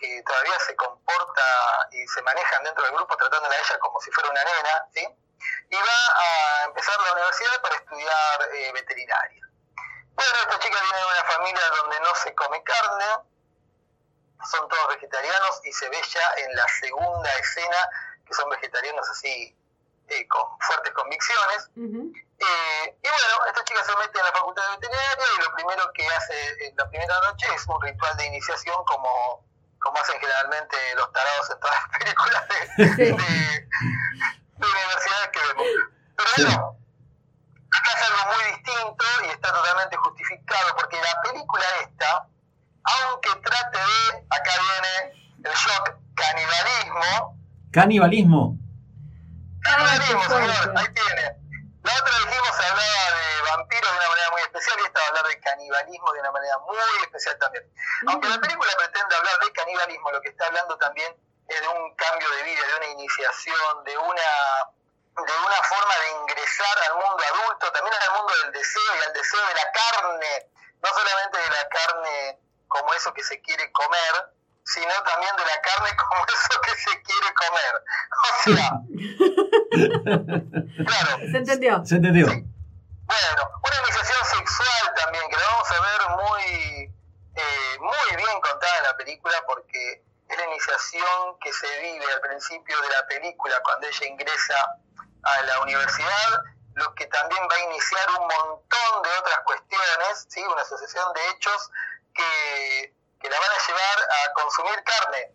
que 0.00 0.22
todavía 0.22 0.58
se 0.60 0.74
comporta 0.76 1.88
y 1.92 2.06
se 2.08 2.22
manejan 2.22 2.64
dentro 2.64 2.84
del 2.84 2.94
grupo 2.94 3.16
tratándola 3.16 3.54
a 3.54 3.58
ella 3.58 3.78
como 3.78 4.00
si 4.00 4.10
fuera 4.10 4.30
una 4.30 4.42
nena, 4.42 4.86
¿sí? 4.94 5.06
Y 5.70 5.76
va 5.76 6.62
a 6.62 6.64
empezar 6.64 6.98
la 7.00 7.12
universidad 7.12 7.60
para 7.62 7.76
estudiar 7.76 8.48
eh, 8.54 8.72
veterinaria. 8.72 9.44
Bueno, 10.14 10.32
esta 10.42 10.58
chica 10.58 10.80
viene 10.82 10.98
de 10.98 11.06
una 11.06 11.24
familia 11.24 11.62
donde 11.80 12.00
no 12.00 12.14
se 12.16 12.34
come 12.34 12.62
carne, 12.64 13.06
son 14.50 14.68
todos 14.68 14.88
vegetarianos 14.94 15.60
y 15.64 15.72
se 15.72 15.88
ve 15.88 16.00
ya 16.08 16.32
en 16.44 16.54
la 16.56 16.66
segunda 16.80 17.30
escena 17.36 17.76
que 18.26 18.34
son 18.34 18.48
vegetarianos 18.50 19.08
así 19.10 19.56
eh, 20.08 20.28
con 20.28 20.42
fuertes 20.60 20.92
convicciones. 20.94 21.70
Eh, 21.76 22.96
y 23.02 23.08
bueno, 23.08 23.44
esta 23.48 23.64
chica 23.64 23.82
se 23.84 23.96
mete 23.96 24.18
en 24.18 24.24
la 24.24 24.32
facultad 24.32 24.62
de 24.64 24.70
veterinaria 24.76 25.26
y 25.36 25.42
lo 25.42 25.54
primero 25.54 25.92
que 25.92 26.06
hace 26.08 26.66
en 26.66 26.76
la 26.76 26.88
primera 26.88 27.20
noche 27.28 27.46
es 27.54 27.66
un 27.66 27.80
ritual 27.82 28.16
de 28.16 28.26
iniciación 28.26 28.84
como, 28.84 29.44
como 29.80 29.98
hacen 29.98 30.20
generalmente 30.20 30.76
los 30.94 31.12
tarados 31.12 31.50
en 31.50 31.60
todas 31.60 31.76
las 31.76 31.98
películas 31.98 32.48
de, 32.48 32.66
Sí. 32.76 33.04
de, 33.12 33.68
de 34.56 34.66
universidades 34.66 35.28
que 35.32 35.40
vemos. 35.40 35.66
Pero 36.16 36.28
Sí. 36.36 36.44
bueno, 36.44 36.76
acá 37.72 37.90
es 37.98 38.02
algo 38.10 38.32
muy 38.34 38.44
distinto 38.54 39.04
y 39.24 39.28
está 39.30 39.52
totalmente 39.52 39.96
justificado 39.96 40.76
porque 40.76 41.00
la 41.00 41.20
película 41.22 41.64
esta, 41.80 42.26
aunque 42.88 43.30
trate 43.42 43.78
de, 43.78 44.26
acá 44.30 44.52
viene 44.60 45.28
el 45.44 45.54
shock, 45.54 45.96
canibalismo, 46.14 47.38
Canibalismo. 47.70 48.56
Canibalismo, 49.60 50.22
señor, 50.24 50.72
ahí 50.74 50.88
tiene. 50.94 51.36
La 51.84 51.92
otra 51.92 52.14
dijimos 52.24 52.48
hablaba 52.48 52.80
de 52.80 53.42
vampiros 53.50 53.92
de 53.92 53.98
una 53.98 54.08
manera 54.08 54.30
muy 54.32 54.40
especial 54.40 54.76
y 54.80 54.84
esta 54.84 55.00
va 55.00 55.04
a 55.04 55.08
hablar 55.08 55.26
de 55.28 55.40
canibalismo 55.40 56.12
de 56.12 56.20
una 56.20 56.32
manera 56.32 56.58
muy 56.64 56.76
especial 57.02 57.38
también. 57.38 57.64
Aunque 58.08 58.28
la 58.28 58.40
película 58.40 58.72
pretende 58.78 59.14
hablar 59.14 59.38
de 59.40 59.52
canibalismo, 59.52 60.10
lo 60.10 60.20
que 60.22 60.30
está 60.30 60.46
hablando 60.46 60.78
también 60.78 61.12
es 61.46 61.60
de 61.60 61.68
un 61.68 61.94
cambio 61.96 62.30
de 62.30 62.42
vida, 62.42 62.66
de 62.66 62.74
una 62.76 62.86
iniciación, 62.88 63.84
de 63.84 63.98
una, 63.98 64.30
de 65.28 65.34
una 65.44 65.60
forma 65.68 65.94
de 66.02 66.20
ingresar 66.24 66.76
al 66.88 66.94
mundo 66.96 67.20
adulto, 67.20 67.72
también 67.72 67.94
al 67.94 68.16
mundo 68.16 68.32
del 68.44 68.52
deseo 68.52 68.92
y 68.96 69.06
al 69.06 69.12
deseo 69.12 69.46
de 69.46 69.54
la 69.54 69.66
carne, 69.76 70.32
no 70.82 70.88
solamente 70.88 71.36
de 71.36 71.50
la 71.50 71.68
carne 71.68 72.38
como 72.68 72.92
eso 72.94 73.12
que 73.12 73.22
se 73.22 73.40
quiere 73.40 73.70
comer, 73.72 74.32
sino 74.64 74.92
también 75.04 75.34
de 75.36 75.44
la 75.44 75.60
carne 75.60 75.96
como 76.08 76.24
eso 76.26 76.60
que 76.60 76.74
se 76.76 77.02
quiere 77.02 77.34
comer. 77.34 77.74
O 78.24 78.28
sea, 78.44 78.70
claro. 80.86 81.18
¿Se 81.30 81.36
entendió? 81.38 81.84
¿Se 81.84 81.96
entendió? 81.96 82.26
Bueno, 82.26 83.42
una 83.64 83.76
iniciación 83.84 84.24
sexual 84.36 84.94
también, 84.96 85.24
que 85.30 85.36
la 85.36 85.42
vamos 85.48 85.70
a 85.70 85.80
ver 85.80 86.00
muy, 86.22 86.44
eh, 87.34 87.78
muy 87.80 88.16
bien 88.16 88.40
contada 88.40 88.76
en 88.78 88.84
la 88.84 88.96
película 88.96 89.42
porque 89.46 90.04
es 90.28 90.36
la 90.36 90.44
iniciación 90.44 91.38
que 91.40 91.50
se 91.52 91.80
vive 91.80 92.04
al 92.12 92.20
principio 92.20 92.78
de 92.82 92.88
la 92.90 93.06
película 93.06 93.58
cuando 93.64 93.86
ella 93.86 94.06
ingresa 94.06 94.76
a 95.22 95.42
la 95.42 95.60
universidad, 95.60 96.42
lo 96.74 96.94
que 96.94 97.06
también 97.06 97.42
va 97.50 97.56
a 97.56 97.60
iniciar 97.60 98.10
un 98.10 98.26
montón 98.28 99.02
de 99.02 99.10
otras 99.18 99.40
cuestiones, 99.44 100.26
¿sí? 100.28 100.42
una 100.44 100.64
sucesión 100.64 101.12
de 101.14 101.20
hechos 101.30 101.70
que, 102.18 103.28
la 103.28 103.38
van 103.38 103.50
a 103.50 103.66
llevar 103.66 103.98
a 104.10 104.32
consumir 104.32 104.82
carne. 104.84 105.32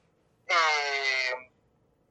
Eh, 0.48 1.52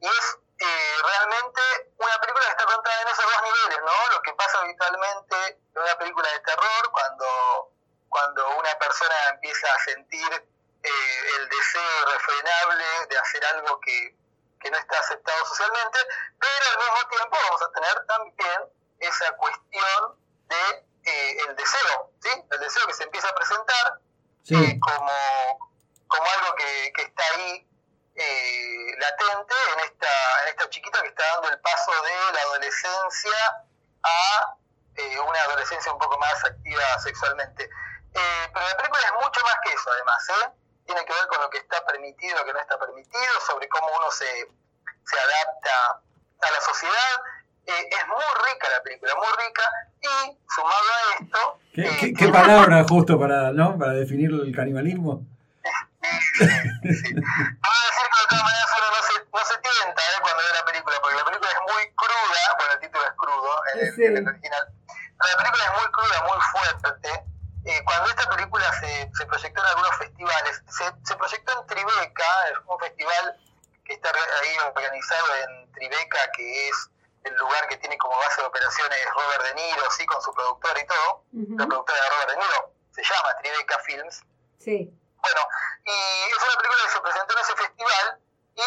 y 0.01 0.07
es 0.07 0.39
eh, 0.59 0.95
realmente 1.05 1.61
una 1.99 2.19
película 2.21 2.45
que 2.47 2.51
está 2.51 2.65
contada 2.67 3.03
en 3.03 3.09
esos 3.09 3.25
dos 3.25 3.43
niveles, 3.43 3.79
¿no? 3.81 4.15
Lo 4.15 4.23
que 4.23 4.33
pasa 4.35 4.59
habitualmente 4.61 5.37
en 5.75 5.83
una 5.83 5.99
película 5.99 6.29
de 6.31 6.41
terror 6.41 6.91
cuando, 6.93 7.73
cuando 8.09 8.49
una 8.59 8.79
persona 8.79 9.15
empieza 9.31 9.75
a 9.75 9.79
sentir 9.85 10.33
eh, 10.83 11.37
el 11.37 11.49
deseo 11.49 12.03
irrefrenable 12.03 12.85
de 13.09 13.19
hacer 13.19 13.45
algo 13.47 13.81
que, 13.81 14.17
que 14.61 14.71
no 14.71 14.79
está 14.79 14.99
aceptado 14.99 15.47
socialmente, 15.47 15.99
pero 16.39 16.65
al 16.71 16.79
mismo 16.79 17.09
tiempo 17.09 17.37
vamos 17.45 17.63
a 17.63 17.73
tener 17.73 18.07
también 18.07 18.61
esa 19.01 19.33
cuestión 19.37 20.17
de 20.49 20.87
eh, 21.05 21.37
el 21.49 21.57
deseo, 21.57 22.11
¿sí? 22.21 22.31
El 22.51 22.61
deseo 22.61 22.87
que 22.87 22.95
se 22.95 23.05
empieza 23.05 23.29
a 23.29 23.35
presentar 23.35 24.02
Sí. 24.45 24.81
como, 24.81 25.73
como 26.09 26.31
algo 26.39 26.55
que, 26.57 26.93
que 26.95 27.03
está 27.03 27.23
ahí 27.35 27.67
eh, 28.15 28.95
latente 28.99 29.55
en 29.75 29.81
esta, 29.81 30.43
en 30.43 30.49
esta 30.49 30.69
chiquita 30.69 31.01
que 31.01 31.09
está 31.09 31.25
dando 31.35 31.49
el 31.51 31.61
paso 31.61 31.93
de 32.03 32.33
la 32.35 32.41
adolescencia 32.43 33.65
a 34.03 34.57
eh, 34.97 35.19
una 35.21 35.41
adolescencia 35.43 35.93
un 35.93 35.99
poco 35.99 36.19
más 36.19 36.45
activa 36.45 36.99
sexualmente. 36.99 37.65
Eh, 37.65 38.51
pero 38.53 38.67
la 38.67 38.77
película 38.77 39.03
es 39.05 39.13
mucho 39.25 39.41
más 39.43 39.57
que 39.65 39.73
eso, 39.73 39.91
además, 39.91 40.29
¿eh? 40.29 40.51
Tiene 40.87 41.05
que 41.07 41.13
ver 41.15 41.27
con 41.29 41.41
lo 41.41 41.49
que 41.49 41.59
está 41.59 41.85
permitido 41.87 42.37
lo 42.39 42.45
que 42.45 42.53
no 42.53 42.61
está 42.61 42.79
permitido, 42.79 43.41
sobre 43.47 43.69
cómo 43.69 43.89
uno 43.97 44.11
se, 44.11 44.27
se 45.07 45.19
adapta 45.19 46.03
a 46.43 46.51
la 46.51 46.61
sociedad. 46.61 47.23
Eh, 47.67 47.89
es 47.91 48.07
muy 48.09 48.25
rica 48.51 48.69
la 48.71 48.83
película, 48.83 49.13
muy 49.15 49.47
rica, 49.47 49.63
y 50.01 50.39
sumado 50.53 50.75
a 50.75 51.23
esto... 51.23 51.59
¿Qué, 51.75 51.83
eh, 51.83 51.97
qué- 52.01 52.15
qué 52.15 52.29
palabra 52.29 52.85
justo 52.89 53.19
para, 53.19 53.53
¿no? 53.53 53.79
para 53.79 53.93
definir 53.93 54.31
el 54.31 54.55
canibalismo? 54.55 55.23
Sí, 56.03 56.95
sí. 56.99 57.15
Puedo 57.15 57.81
decir 57.87 58.07
que 58.11 58.19
de 58.19 58.27
todas 58.29 58.43
maneras 58.43 58.69
uno 58.77 58.89
no 58.91 59.03
se, 59.07 59.15
no 59.23 59.45
se 59.47 59.57
tienta 59.63 60.03
¿eh? 60.03 60.19
cuando 60.21 60.43
ve 60.43 60.49
la 60.59 60.65
película, 60.65 60.97
porque 61.01 61.17
la 61.17 61.25
película 61.25 61.51
es 61.51 61.63
muy 61.63 61.83
cruda, 61.95 62.43
bueno, 62.59 62.73
el 62.75 62.81
título 62.81 63.05
es 63.07 63.13
crudo 63.17 63.53
en 63.73 63.79
el, 63.87 63.95
Sí. 63.95 64.05
en 64.05 64.17
el 64.17 64.27
original, 64.29 64.65
pero 64.91 65.31
la 65.31 65.37
película 65.39 65.63
es 65.65 65.73
muy 65.79 65.89
cruda, 65.93 66.17
muy 66.27 66.41
fuerte. 66.51 67.25
Eh, 67.65 67.81
cuando 67.85 68.11
esta 68.11 68.29
película 68.35 68.67
se, 68.81 69.11
se 69.15 69.27
proyectó 69.27 69.61
en 69.63 69.67
algunos 69.69 69.95
festivales, 69.97 70.63
se, 70.69 70.85
se 71.07 71.15
proyectó 71.15 71.61
en 71.61 71.67
Tribeca, 71.69 72.31
es 72.51 72.59
un 72.67 72.79
festival 72.81 73.37
que 73.85 73.93
está 73.95 74.11
re- 74.11 74.33
ahí 74.43 74.57
organizado 74.67 75.27
en 75.47 75.73
Tribeca, 75.73 76.19
que 76.35 76.69
es 76.69 76.91
el 77.25 77.35
lugar 77.37 77.69
que 77.69 77.77
tiene 77.79 77.97
como 77.99 78.17
base 78.19 78.41
de 78.41 78.47
operaciones 78.49 78.99
Robert 79.15 79.45
De 79.45 79.55
Niro, 79.55 79.91
sí, 79.91 80.05
con 80.07 80.21
su 80.23 80.33
productora 80.35 80.81
y 80.81 80.87
todo. 80.87 81.25
Ujú. 81.33 81.57
La 81.59 81.67
productora 81.67 82.03
de 82.03 82.11
Robert 82.11 82.31
De 82.31 82.37
Niro 82.37 82.73
se 82.95 83.03
llama 83.03 83.37
Tribeca 83.39 83.79
Films. 83.81 84.21
Sí. 84.59 84.91
Bueno, 85.23 85.41
y 85.85 86.31
es 86.31 86.37
una 86.43 86.57
película 86.57 86.83
que 86.85 86.91
se 86.93 87.01
presentó 87.01 87.33
en 87.35 87.39
ese 87.41 87.57
festival 87.57 88.21
y 88.55 88.63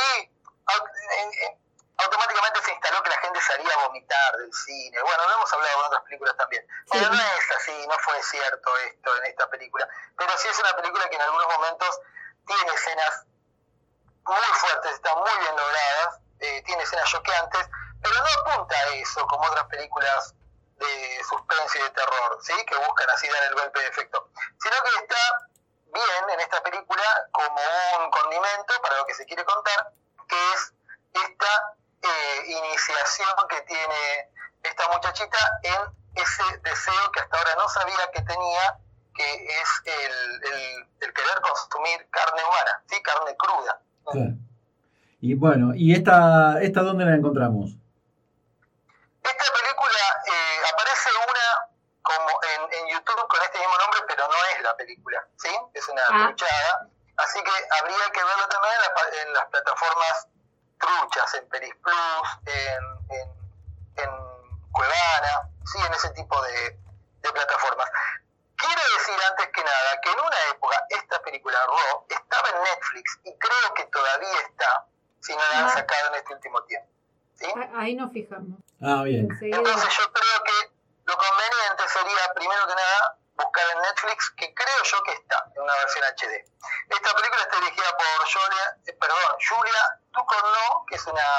au- 0.66 0.90
en- 1.20 1.34
en- 1.44 1.66
automáticamente 1.98 2.62
se 2.64 2.72
instaló 2.72 3.04
que 3.04 3.10
la 3.10 3.18
gente 3.20 3.42
salía 3.42 3.74
a 3.74 3.88
vomitar 3.88 4.38
del 4.38 4.54
cine. 4.54 5.02
Bueno, 5.02 5.28
lo 5.28 5.34
hemos 5.36 5.54
hablado 5.54 5.80
en 5.80 5.86
otras 5.88 6.04
películas 6.04 6.36
también. 6.38 6.66
Pero 6.92 7.10
no 7.10 7.16
es 7.22 7.52
así, 7.58 7.88
no 7.88 7.98
fue 8.00 8.22
cierto 8.24 8.78
esto 8.78 9.18
en 9.18 9.26
esta 9.26 9.50
película. 9.50 9.88
Pero 10.18 10.38
sí 10.38 10.48
es 10.48 10.60
una 10.60 10.76
película 10.76 11.10
que 11.10 11.16
en 11.16 11.22
algunos 11.22 11.48
momentos 11.48 12.00
tiene 12.48 12.74
escenas 12.74 13.26
muy 14.26 14.58
fuertes, 14.60 14.92
están 14.94 15.18
muy 15.20 15.32
bien 15.40 15.56
logradas, 15.56 16.20
eh, 16.40 16.64
tiene 16.66 16.84
escenas 16.84 17.10
choqueantes, 17.10 17.70
pero 18.06 18.22
no 18.22 18.52
apunta 18.52 18.76
a 18.76 18.96
eso 18.96 19.26
como 19.26 19.44
otras 19.50 19.66
películas 19.66 20.36
de 20.78 21.24
suspense 21.28 21.80
y 21.80 21.84
de 21.84 21.90
terror, 21.90 22.38
¿sí? 22.42 22.54
que 22.68 22.76
buscan 22.76 23.10
así 23.10 23.28
dar 23.28 23.44
el 23.50 23.56
golpe 23.56 23.80
de 23.80 23.88
efecto, 23.88 24.30
sino 24.62 24.76
que 24.84 25.04
está 25.04 25.18
bien 25.86 26.30
en 26.34 26.40
esta 26.40 26.62
película 26.62 27.04
como 27.32 27.60
un 28.04 28.12
condimento 28.12 28.74
para 28.84 28.98
lo 28.98 29.06
que 29.06 29.16
se 29.16 29.26
quiere 29.26 29.44
contar, 29.44 29.92
que 30.28 30.36
es 30.54 30.74
esta 31.14 31.74
eh, 32.04 32.44
iniciación 32.46 33.34
que 33.50 33.62
tiene 33.62 34.30
esta 34.62 34.88
muchachita 34.92 35.40
en 35.64 35.82
ese 36.16 36.44
deseo 36.62 37.12
que 37.12 37.22
hasta 37.22 37.38
ahora 37.38 37.56
no 37.58 37.70
sabía 37.70 38.12
que 38.14 38.22
tenía, 38.22 38.78
que 39.16 39.46
es 39.46 39.70
el, 39.86 40.86
querer 41.00 41.42
consumir 41.42 42.08
carne 42.12 42.42
humana, 42.44 42.84
¿sí? 42.88 43.02
carne 43.02 43.36
cruda. 43.38 43.82
Y 45.22 45.34
bueno, 45.34 45.74
¿y 45.74 45.94
esta, 45.94 46.62
esta 46.62 46.82
dónde 46.82 47.06
la 47.06 47.16
encontramos? 47.16 47.78
Esta 49.26 49.54
película 49.54 50.22
eh, 50.28 50.62
aparece 50.72 51.10
una 51.28 51.70
como 52.04 52.40
en, 52.44 52.74
en 52.74 52.88
YouTube 52.90 53.28
con 53.28 53.42
este 53.42 53.58
mismo 53.60 53.76
nombre, 53.78 54.02
pero 54.08 54.28
no 54.28 54.36
es 54.54 54.62
la 54.62 54.76
película, 54.78 55.26
¿sí? 55.38 55.50
Es 55.74 55.88
una 55.90 56.02
Ah. 56.04 56.28
truchada. 56.28 56.88
Así 57.18 57.42
que 57.44 57.52
habría 57.80 58.12
que 58.12 58.24
verlo 58.24 58.48
también 58.50 58.74
en, 58.76 58.82
la 58.82 58.94
pa- 58.94 59.18
en 59.22 59.34
las 59.34 59.46
plataformas 59.48 60.28
truchas, 60.80 61.34
en 61.36 61.50
Peris 61.50 61.74
Plus, 61.82 62.30
en, 62.46 62.84
en, 63.10 63.30
en 64.04 64.12
Cuevana, 64.72 65.50
sí, 65.66 65.80
en 65.80 65.94
ese 65.94 66.10
tipo 66.12 66.40
de, 66.44 66.78
de 67.22 67.32
plataformas. 67.32 67.90
Quiero 68.58 68.82
decir 68.98 69.18
antes 69.32 69.48
que 69.54 69.64
nada 69.64 70.02
que 70.02 70.12
en 70.12 70.20
una 70.20 70.38
época 70.52 70.78
esta 70.90 71.22
película 71.22 71.58
Raw 71.66 72.06
estaba 72.10 72.50
en 72.50 72.64
Netflix 72.64 73.20
y 73.24 73.38
creo 73.38 73.74
que 73.76 73.86
todavía 73.86 74.40
está, 74.42 74.86
si 75.22 75.34
no 75.36 75.42
la 75.52 75.60
han 75.60 75.70
sacado 75.72 76.08
en 76.10 76.16
este 76.16 76.34
último 76.34 76.62
tiempo. 76.66 76.90
Ah, 77.56 77.70
Ahí 77.80 77.96
nos 77.96 78.12
fijamos. 78.12 78.60
Ah, 78.82 79.04
bien. 79.04 79.28
Enseguida. 79.32 79.58
Entonces 79.58 79.90
yo 79.98 80.12
creo 80.12 80.44
que 80.44 80.76
lo 81.06 81.18
conveniente 81.18 81.84
sería, 81.88 82.34
primero 82.36 82.68
que 82.68 82.76
nada, 82.76 83.18
buscar 83.36 83.64
en 83.76 83.82
Netflix, 83.82 84.32
que 84.38 84.54
creo 84.54 84.84
yo 84.84 85.04
que 85.04 85.14
está 85.14 85.46
en 85.56 85.62
una 85.62 85.74
versión 85.76 86.04
HD. 86.06 86.34
Esta 86.90 87.14
película 87.16 87.42
está 87.44 87.60
dirigida 87.60 87.92
por 87.98 88.28
Julia, 88.28 88.78
eh, 88.88 88.94
perdón, 89.00 89.38
Julia 89.48 90.00
Ducournau, 90.12 90.86
que 90.88 90.96
es 90.96 91.06
una 91.08 91.30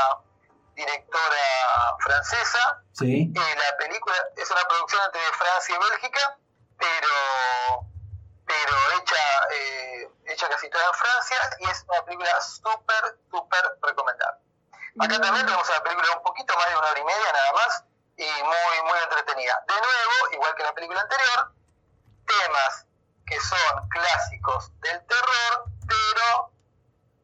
directora 0.75 1.97
francesa. 2.01 2.83
Sí. 2.93 3.33
Eh, 3.35 3.57
la 3.57 3.77
película 3.79 4.15
es 4.37 4.51
una 4.51 4.65
producción 4.69 5.03
entre 5.07 5.21
Francia 5.33 5.75
y 5.75 5.91
Bélgica, 5.91 6.39
pero 6.79 7.87
pero 8.47 8.73
hecha 9.01 9.17
eh, 9.53 10.09
hecha 10.27 10.49
casi 10.49 10.71
toda 10.71 10.87
en 10.87 10.95
Francia 10.95 11.37
y 11.61 11.69
es 11.69 11.85
una 11.89 12.05
película 12.05 12.41
súper, 12.41 13.19
súper 13.31 13.65
recomendable. 13.83 14.41
Acá 14.99 15.21
también 15.21 15.45
tenemos 15.45 15.69
una 15.69 15.83
película 15.83 16.17
un 16.17 16.23
poquito 16.23 16.57
más 16.57 16.69
de 16.69 16.77
una 16.77 16.89
hora 16.89 17.01
y 17.01 17.05
media 17.05 17.33
nada 17.33 17.53
más 17.53 17.85
y 18.17 18.25
muy, 18.43 18.91
muy 18.91 18.99
entretenida. 19.03 19.63
De 19.69 19.75
nuevo, 19.75 20.33
igual 20.33 20.55
que 20.55 20.63
la 20.63 20.73
película 20.75 21.01
anterior, 21.03 21.53
temas 22.27 22.87
que 23.27 23.41
son 23.41 23.89
clásicos 23.89 24.71
del 24.81 25.05
terror, 25.07 25.65
pero 25.87 26.51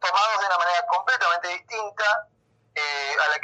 tomados 0.00 0.40
de 0.40 0.46
una 0.46 0.58
manera 0.58 0.86
completamente 0.86 1.48
distinta, 1.48 2.28
eh, 2.74 3.16
a, 3.24 3.28
la, 3.28 3.36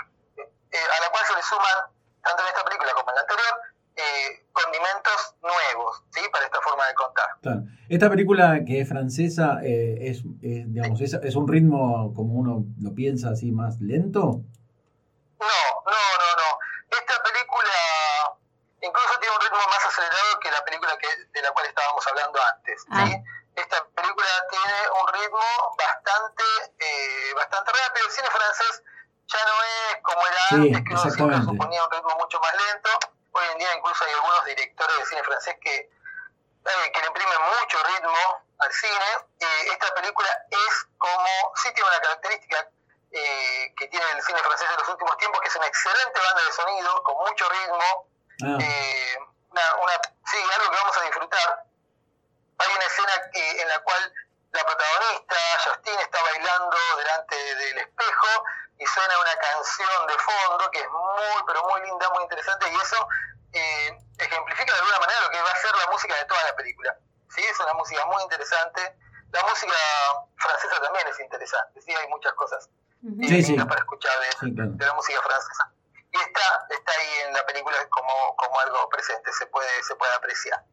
eh, 0.42 0.86
a 0.98 1.00
la 1.00 1.10
cual 1.10 1.24
se 1.24 1.34
le 1.34 1.42
suman, 1.42 1.92
tanto 2.22 2.42
en 2.42 2.48
esta 2.48 2.64
película 2.64 2.92
como 2.94 3.10
en 3.10 3.14
la 3.14 3.20
anterior, 3.22 3.60
eh, 3.96 4.46
condimentos 4.52 5.34
nuevos, 5.40 6.02
¿sí? 6.12 6.28
Para 6.30 6.44
esta 6.44 6.60
forma 6.60 6.86
de 6.86 6.94
contar. 6.94 7.30
Claro. 7.42 7.60
Esta 7.88 8.10
película 8.10 8.64
que 8.66 8.80
es 8.80 8.88
francesa 8.88 9.60
eh, 9.62 10.10
es, 10.10 10.18
es, 10.42 10.72
digamos, 10.72 11.00
es, 11.00 11.14
es 11.14 11.36
un 11.36 11.48
ritmo 11.48 12.12
como 12.14 12.34
uno 12.34 12.64
lo 12.80 12.94
piensa 12.94 13.30
así 13.30 13.50
más 13.50 13.80
lento. 13.80 14.42
No, 15.40 15.58
no, 15.86 16.00
no, 16.20 16.28
no. 16.36 16.48
Esta 16.90 17.22
película 17.22 18.38
incluso 18.80 19.18
tiene 19.20 19.34
un 19.34 19.42
ritmo 19.42 19.58
más 19.66 19.84
acelerado 19.86 20.40
que 20.40 20.50
la 20.50 20.64
película 20.64 20.96
que, 20.98 21.08
de 21.32 21.42
la 21.42 21.50
cual 21.52 21.66
estábamos 21.66 22.06
hablando 22.06 22.38
antes. 22.54 22.82
¿sí? 22.82 22.88
Ah. 22.90 23.22
Esta 23.56 23.84
película 23.90 24.28
tiene 24.50 24.76
un 25.02 25.06
ritmo 25.18 25.46
bastante, 25.76 26.44
eh, 26.78 27.34
bastante 27.34 27.72
rápido. 27.72 28.06
El 28.06 28.12
cine 28.12 28.28
francés 28.30 28.82
ya 29.26 29.40
no 29.44 29.56
es 29.66 30.02
como 30.02 30.22
era 30.26 30.42
Sí, 30.48 30.54
antes, 30.54 30.82
que 30.84 30.94
uno 30.94 31.10
siempre 31.10 31.42
suponía 31.42 31.84
un 31.84 31.90
ritmo 31.90 32.12
mucho 32.18 32.38
más 32.38 32.54
lento. 32.54 32.90
Hoy 33.32 33.44
en 33.52 33.58
día 33.58 33.74
incluso 33.76 34.04
hay 34.04 34.12
algunos 34.14 34.44
directores 34.44 34.98
de 34.98 35.06
cine 35.06 35.22
francés 35.24 35.56
que, 35.60 35.74
eh, 35.74 36.86
que 36.94 37.00
le 37.00 37.06
imprimen 37.06 37.40
mucho 37.50 37.76
ritmo 37.82 38.22
al 38.58 38.72
cine. 38.88 39.26
Eh, 39.40 39.72
esta 39.72 39.94
película 39.94 40.28
es 40.50 40.86
como, 40.98 41.28
sí 41.56 41.72
tiene 41.72 41.88
una 41.88 42.00
característica 42.00 42.68
eh, 43.12 43.74
que 43.76 43.88
tiene 43.88 44.04
el 44.12 44.22
cine 44.22 44.38
francés 44.38 44.68
de 44.68 44.76
los 44.76 44.88
una 45.56 45.66
excelente 45.66 46.20
banda 46.20 46.42
de 46.44 46.52
sonido, 46.52 47.02
con 47.02 47.16
mucho 47.26 47.48
ritmo, 47.48 48.08
ah. 48.44 48.58
eh, 48.60 49.18
una, 49.50 49.92
sí, 50.26 50.36
algo 50.54 50.70
que 50.70 50.76
vamos 50.76 50.96
a 50.96 51.02
disfrutar. 51.02 51.64
Hay 52.58 52.74
una 52.74 52.84
escena 52.84 53.12
que, 53.32 53.62
en 53.62 53.68
la 53.68 53.78
cual 53.80 54.12
la 54.52 54.64
protagonista, 54.64 55.36
Justine, 55.64 56.02
está 56.02 56.22
bailando 56.22 56.76
delante 56.96 57.36
del 57.36 57.78
espejo 57.78 58.44
y 58.78 58.86
suena 58.86 59.20
una 59.20 59.36
canción 59.36 60.06
de 60.06 60.18
fondo 60.18 60.70
que 60.70 60.80
es 60.80 60.90
muy, 60.90 61.42
pero 61.46 61.62
muy 61.64 61.80
linda, 61.82 62.10
muy 62.10 62.22
interesante 62.22 62.70
y 62.70 62.76
eso 62.76 63.08
eh, 63.52 63.98
ejemplifica 64.18 64.72
de 64.72 64.78
alguna 64.78 64.98
manera 65.00 65.20
lo 65.20 65.30
que 65.30 65.42
va 65.42 65.50
a 65.50 65.56
ser 65.56 65.74
la 65.76 65.86
música 65.90 66.14
de 66.16 66.24
toda 66.24 66.44
la 66.44 66.56
película. 66.56 66.96
¿Sí? 67.30 67.42
Es 67.42 67.60
una 67.60 67.74
música 67.74 68.04
muy 68.06 68.22
interesante. 68.22 68.98
La 69.32 69.42
música 69.42 69.74
francesa 70.36 70.80
también 70.80 71.06
es 71.08 71.20
interesante, 71.20 71.80
¿sí? 71.82 71.94
hay 71.94 72.08
muchas 72.08 72.32
cosas 72.32 72.70
para 73.00 73.80
escuchar 73.80 74.12
de, 74.42 74.86
la 74.86 74.94
música 74.94 75.20
francesa. 75.22 75.72
Y 76.10 76.16
está, 76.16 76.66
está 76.70 76.92
ahí 76.98 77.28
en 77.28 77.34
la 77.34 77.44
película 77.44 77.76
como, 77.90 78.34
como 78.36 78.60
algo 78.60 78.88
presente, 78.88 79.30
se 79.32 79.46
puede, 79.46 79.82
se 79.82 79.94
puede 79.96 80.14
apreciar. 80.14 80.64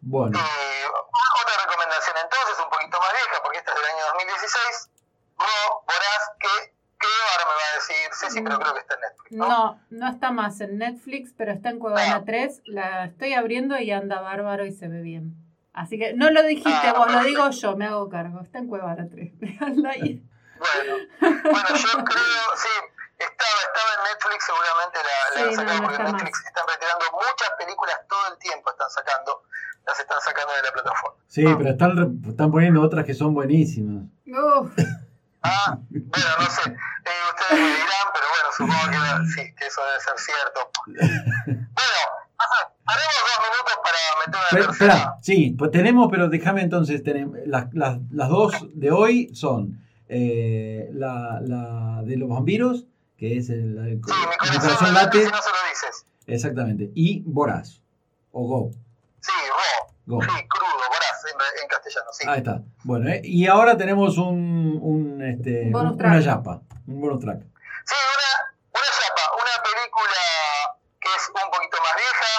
Bueno. 0.00 0.38
Eh, 0.38 0.86
otra 0.86 1.64
recomendación 1.64 2.16
entonces, 2.22 2.62
un 2.62 2.70
poquito 2.70 3.00
más 3.00 3.12
vieja, 3.12 3.42
porque 3.42 3.58
esta 3.58 3.72
es 3.72 3.76
del 3.80 3.90
año 3.90 4.04
2016, 4.12 4.90
Ro, 5.38 5.82
Boraz, 5.86 6.30
que 6.38 6.74
creo, 6.98 7.24
ahora 7.32 7.44
me 7.44 7.54
va 7.54 7.66
a 7.70 7.74
decir 7.74 8.14
Ceci, 8.14 8.42
pero 8.42 8.58
creo 8.60 8.74
que 8.74 8.80
está 8.80 8.94
en 8.94 9.00
Netflix. 9.00 9.32
¿no? 9.32 9.80
no, 9.90 10.08
está 10.08 10.30
más 10.30 10.60
en 10.60 10.78
Netflix, 10.78 11.34
pero 11.36 11.52
está 11.52 11.70
en 11.70 11.78
Cuevana 11.78 12.24
3. 12.24 12.58
Ah. 12.58 12.62
La 12.66 13.04
estoy 13.06 13.34
abriendo 13.34 13.78
y 13.78 13.90
anda 13.90 14.20
bárbaro 14.20 14.64
y 14.64 14.72
se 14.72 14.88
ve 14.88 15.00
bien. 15.00 15.43
Así 15.74 15.98
que 15.98 16.14
no 16.14 16.30
lo 16.30 16.42
dijiste 16.44 16.70
ah, 16.70 16.94
vos, 16.96 17.12
lo 17.12 17.24
digo 17.24 17.50
yo, 17.50 17.76
me 17.76 17.86
hago 17.86 18.08
cargo. 18.08 18.40
Está 18.40 18.58
en 18.58 18.68
Cuevana 18.68 19.08
3. 19.10 19.32
ahí. 19.90 20.22
Bueno, 20.56 20.96
bueno, 21.20 21.68
yo 21.74 22.04
creo, 22.04 22.46
sí, 22.56 22.74
estaba, 23.18 23.58
estaba 23.66 23.90
en 23.98 24.02
Netflix, 24.14 24.46
seguramente 24.46 24.98
la, 25.02 25.42
la 25.42 25.48
han 25.48 25.54
sacado, 25.54 25.82
porque 25.82 26.02
Netflix 26.04 26.44
están 26.46 26.64
retirando 26.68 27.04
muchas 27.12 27.50
películas 27.58 27.96
todo 28.08 28.32
el 28.32 28.38
tiempo, 28.38 28.70
están 28.70 28.88
sacando, 28.88 29.42
las 29.84 29.98
están 29.98 30.20
sacando 30.20 30.54
de 30.54 30.62
la 30.62 30.72
plataforma. 30.72 31.16
Sí, 31.26 31.44
pero 31.58 31.70
están, 31.70 32.22
están 32.28 32.50
poniendo 32.52 32.80
otras 32.80 33.04
que 33.04 33.14
son 33.14 33.34
buenísimas. 33.34 34.04
Ah, 35.42 35.76
bueno, 35.90 36.30
no 36.38 36.46
sé, 36.46 36.70
eh, 36.70 37.22
ustedes 37.28 37.60
me 37.60 37.74
dirán, 37.74 38.06
pero 38.14 38.26
bueno, 38.32 38.48
supongo 38.56 38.90
que, 38.90 39.26
sí, 39.34 39.54
que 39.54 39.66
eso 39.66 39.82
debe 39.84 40.00
ser 40.00 40.18
cierto. 40.18 40.70
Bueno, 41.74 42.00
haremos 42.86 43.14
dos 43.28 43.38
minutos 43.48 43.74
para 43.82 43.98
meter 44.26 44.40
una 44.40 44.48
pero, 44.50 44.72
Espera, 44.72 45.18
sí, 45.22 45.54
pues 45.58 45.70
tenemos, 45.70 46.08
pero 46.10 46.28
déjame 46.28 46.62
entonces, 46.62 47.02
tenemos, 47.02 47.38
las, 47.46 47.72
las, 47.72 47.98
las 48.10 48.28
dos 48.28 48.54
de 48.74 48.90
hoy 48.90 49.34
son 49.34 49.84
eh, 50.08 50.88
la, 50.92 51.40
la 51.42 52.02
de 52.04 52.16
los 52.16 52.28
vampiros, 52.28 52.84
que 53.16 53.38
es 53.38 53.48
el, 53.48 53.78
el, 53.78 54.00
sí, 54.04 54.12
mi 54.52 54.58
corazón, 54.58 54.94
late. 54.94 55.24
Si 55.24 55.30
no 55.30 55.42
se 55.42 55.50
lo 55.50 55.68
dices. 55.68 56.06
Exactamente, 56.26 56.90
y 56.94 57.22
Voraz, 57.26 57.80
o 58.32 58.42
Go. 58.46 58.70
Sí, 59.20 59.32
Go. 60.06 60.16
Go. 60.16 60.22
Sí, 60.22 60.28
crudo, 60.28 60.74
Voraz 60.88 61.24
en, 61.32 61.62
en, 61.62 61.68
castellano, 61.68 62.10
sí. 62.12 62.26
Ahí 62.28 62.38
está. 62.38 62.60
Bueno, 62.82 63.08
eh, 63.08 63.20
y 63.24 63.46
ahora 63.46 63.76
tenemos 63.76 64.18
un, 64.18 64.78
un, 64.82 65.22
este, 65.22 65.70
un, 65.72 65.74
una 65.76 66.20
yapa, 66.20 66.60
un 66.86 67.00
bonus 67.00 67.20
track. 67.20 67.40
Sí, 67.40 67.96
una, 67.96 68.32
una 68.72 68.90
yapa, 69.00 69.24
una 69.36 69.56
película 69.64 70.20
que 71.00 71.08
es 71.08 71.28
un 71.28 71.50
poquito 71.50 71.76
más 71.80 71.94
vieja, 71.96 72.32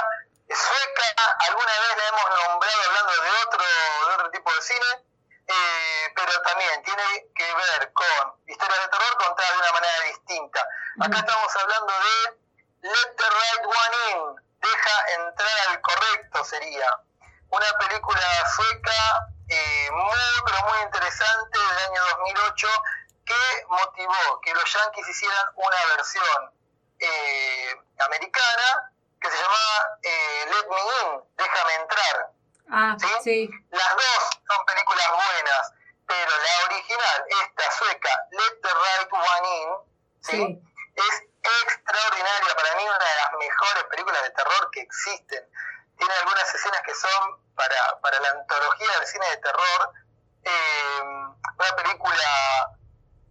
es 0.50 0.58
sueca, 0.58 1.10
alguna 1.50 1.74
vez 1.82 1.94
la 1.98 2.06
hemos 2.10 2.28
nombrado 2.34 2.80
hablando 2.90 3.14
de 3.26 3.30
otro, 3.46 3.62
de 3.66 4.14
otro 4.14 4.30
tipo 4.32 4.50
de 4.54 4.55
cine, 4.66 5.06
eh, 5.48 6.14
pero 6.16 6.42
también 6.42 6.84
tiene 6.84 7.28
que 7.36 7.46
ver 7.46 7.94
con 7.94 8.34
historias 8.48 8.82
de 8.82 8.88
terror 8.90 9.18
contadas 9.18 9.52
de 9.52 9.58
una 9.60 9.72
manera 9.74 10.00
distinta. 10.08 10.68
Acá 11.02 11.18
estamos 11.20 11.56
hablando 11.56 11.94
de 11.94 12.90
Let 12.90 13.16
the 13.16 13.30
Right 13.30 13.66
One 13.66 13.98
In, 14.10 14.46
deja 14.60 15.24
entrar 15.24 15.70
al 15.70 15.82
correcto 15.82 16.44
sería. 16.46 16.98
Una 17.50 17.78
película 17.78 18.22
sueca 18.56 19.30
eh, 19.50 19.90
muy, 19.92 20.18
pero 20.46 20.58
muy 20.70 20.82
interesante 20.82 21.60
del 21.60 21.78
año 21.90 22.02
2008 22.18 22.68
que 23.26 23.66
motivó 23.68 24.42
que 24.42 24.54
los 24.54 24.74
Yankees 24.74 25.08
hicieran 25.08 25.46
una 25.56 25.78
versión 25.96 26.52
eh, 27.00 27.76
americana 28.00 28.92
que 29.20 29.30
se 29.30 29.38
llamaba 29.38 29.98
eh, 30.02 30.46
Let 30.48 30.68
Me 30.70 30.78
In, 30.78 31.24
Déjame 31.38 31.76
Entrar. 31.76 32.35
Ah, 32.70 32.96
¿sí? 33.24 33.50
Las 33.70 33.96
dos 33.96 34.40
son 34.48 34.66
películas 34.66 35.08
buenas, 35.12 35.74
pero 36.08 36.32
la 36.32 36.66
original, 36.66 37.26
esta 37.44 37.72
sueca, 37.72 38.10
Let 38.32 38.62
the 38.62 38.70
Right 38.70 39.14
One 39.14 39.56
In, 39.56 39.70
¿sí? 40.22 40.62
es 40.96 41.24
extraordinaria, 41.68 42.56
para 42.56 42.76
mí 42.76 42.84
una 42.84 42.98
de 42.98 43.16
las 43.22 43.32
mejores 43.38 43.84
películas 43.86 44.24
de 44.24 44.30
terror 44.32 44.72
que 44.72 44.82
existen. 44.82 45.44
Tiene 45.98 46.14
algunas 46.16 46.56
escenas 46.56 46.82
que 46.82 46.96
son 46.96 47.40
para, 47.56 48.00
para 48.02 48.20
la 48.20 48.30
antología 48.30 49.00
del 49.00 49.08
cine 49.08 49.30
de 49.30 49.38
terror, 49.38 49.94
eh, 50.44 51.02
una 51.58 51.76
película 51.76 52.70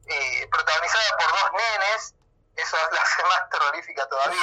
eh, 0.07 0.49
protagonizada 0.51 1.16
por 1.18 1.29
dos 1.29 1.53
nenes, 1.53 2.14
eso 2.57 2.77
la 2.92 3.03
hace 3.03 3.23
más 3.25 3.51
terrorífica 3.51 4.09
todavía. 4.09 4.40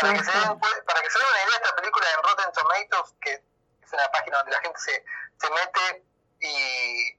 para, 0.00 0.12
que 0.14 0.24
se 0.24 0.32
den, 0.32 0.60
para 0.60 1.02
que 1.02 1.10
se 1.10 1.18
den 1.18 1.28
una 1.28 1.42
idea, 1.44 1.56
esta 1.56 1.76
película 1.76 2.06
en 2.10 2.22
Rotten 2.22 2.52
Tomatoes, 2.52 3.14
que 3.20 3.42
es 3.86 3.92
una 3.92 4.10
página 4.10 4.38
donde 4.38 4.52
la 4.52 4.60
gente 4.60 4.78
se, 4.78 5.04
se 5.40 5.50
mete 5.50 6.04
y, 6.40 7.18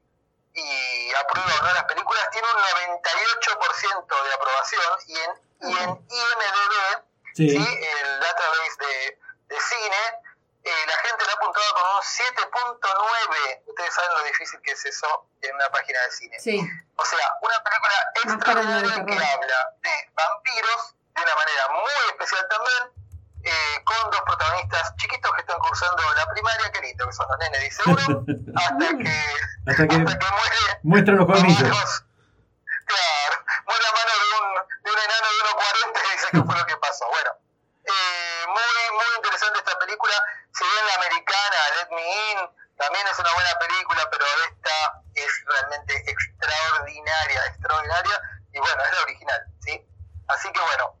y 0.54 1.14
aprueba 1.14 1.52
o 1.60 1.62
no 1.62 1.74
las 1.74 1.84
películas, 1.84 2.30
tiene 2.30 2.46
un 2.54 2.62
98% 2.62 4.24
de 4.24 4.34
aprobación 4.34 4.98
y 5.06 5.18
en, 5.18 5.30
y 5.70 5.78
en 5.78 5.90
IMDB, 5.90 7.02
sí. 7.34 7.56
el 7.56 8.20
database 8.20 8.76
de, 8.78 9.18
de 9.48 9.60
cine, 9.60 10.28
eh, 10.64 10.86
la 10.86 10.98
gente 11.08 11.24
lo 11.24 11.30
ha 11.30 11.34
apuntado 11.34 11.74
con 11.74 11.82
un 11.96 12.02
7.9. 12.02 13.62
Ustedes 13.66 13.94
saben 13.94 14.18
lo 14.18 14.24
difícil 14.24 14.60
que 14.60 14.72
es 14.72 14.84
eso 14.84 15.26
en 15.40 15.54
una 15.54 15.70
página 15.70 16.00
de 16.02 16.10
cine. 16.10 16.40
Sí. 16.40 16.60
O 16.96 17.04
sea, 17.04 17.32
una 17.40 17.62
película 17.62 17.94
extraordinaria 18.14 19.06
que 19.06 19.24
habla 19.24 19.74
de 19.80 20.10
vampiros 20.12 20.94
de 21.14 21.22
una 21.22 21.34
manera 21.34 21.68
muy 21.68 21.92
especial 22.10 22.46
también, 22.48 23.08
eh, 23.44 23.84
con 23.84 24.10
dos 24.10 24.20
protagonistas 24.22 24.94
chiquitos 24.96 25.32
que 25.32 25.40
están 25.40 25.58
cursando 25.60 26.02
la 26.14 26.26
primaria, 26.28 26.70
qué 26.72 26.80
lindo 26.80 26.97
que 27.08 27.14
son 27.16 27.26
los 27.28 27.38
nenes, 27.38 27.60
dice 27.60 27.82
uno, 27.86 28.24
hasta 28.56 28.88
que, 28.96 29.08
hasta 29.66 29.88
que, 29.88 29.96
hasta 29.96 30.18
que 30.18 30.26
muere, 30.82 31.12
los 31.12 31.26
colmillos. 31.26 32.04
Claro, 32.86 33.36
muere 33.66 33.82
la 33.82 33.92
mano 33.92 34.12
de 34.12 34.26
un, 34.36 34.46
de 34.84 34.90
un 34.92 34.98
enano 34.98 35.26
de 35.28 35.38
1,40 35.48 35.98
y 35.98 36.12
dice 36.12 36.26
que 36.32 36.42
fue 36.44 36.54
lo 36.56 36.66
que 36.66 36.76
pasó. 36.76 37.04
Bueno, 37.08 37.30
eh, 37.84 38.44
muy, 38.46 38.96
muy 38.96 39.08
interesante 39.16 39.58
esta 39.58 39.78
película. 39.78 40.14
Si 40.52 40.64
bien 40.64 40.86
la 40.86 40.94
americana, 40.94 41.56
Let 41.76 41.90
Me 41.94 42.04
In, 42.04 42.38
también 42.76 43.06
es 43.06 43.18
una 43.18 43.32
buena 43.34 43.58
película, 43.58 44.08
pero 44.10 44.24
esta 44.48 45.02
es 45.14 45.32
realmente 45.46 45.92
extraordinaria, 46.10 47.46
extraordinaria. 47.46 48.16
Y 48.52 48.58
bueno, 48.58 48.82
es 48.84 48.92
la 48.92 49.02
original, 49.02 49.40
¿sí? 49.60 49.86
Así 50.28 50.52
que 50.52 50.60
bueno, 50.60 50.98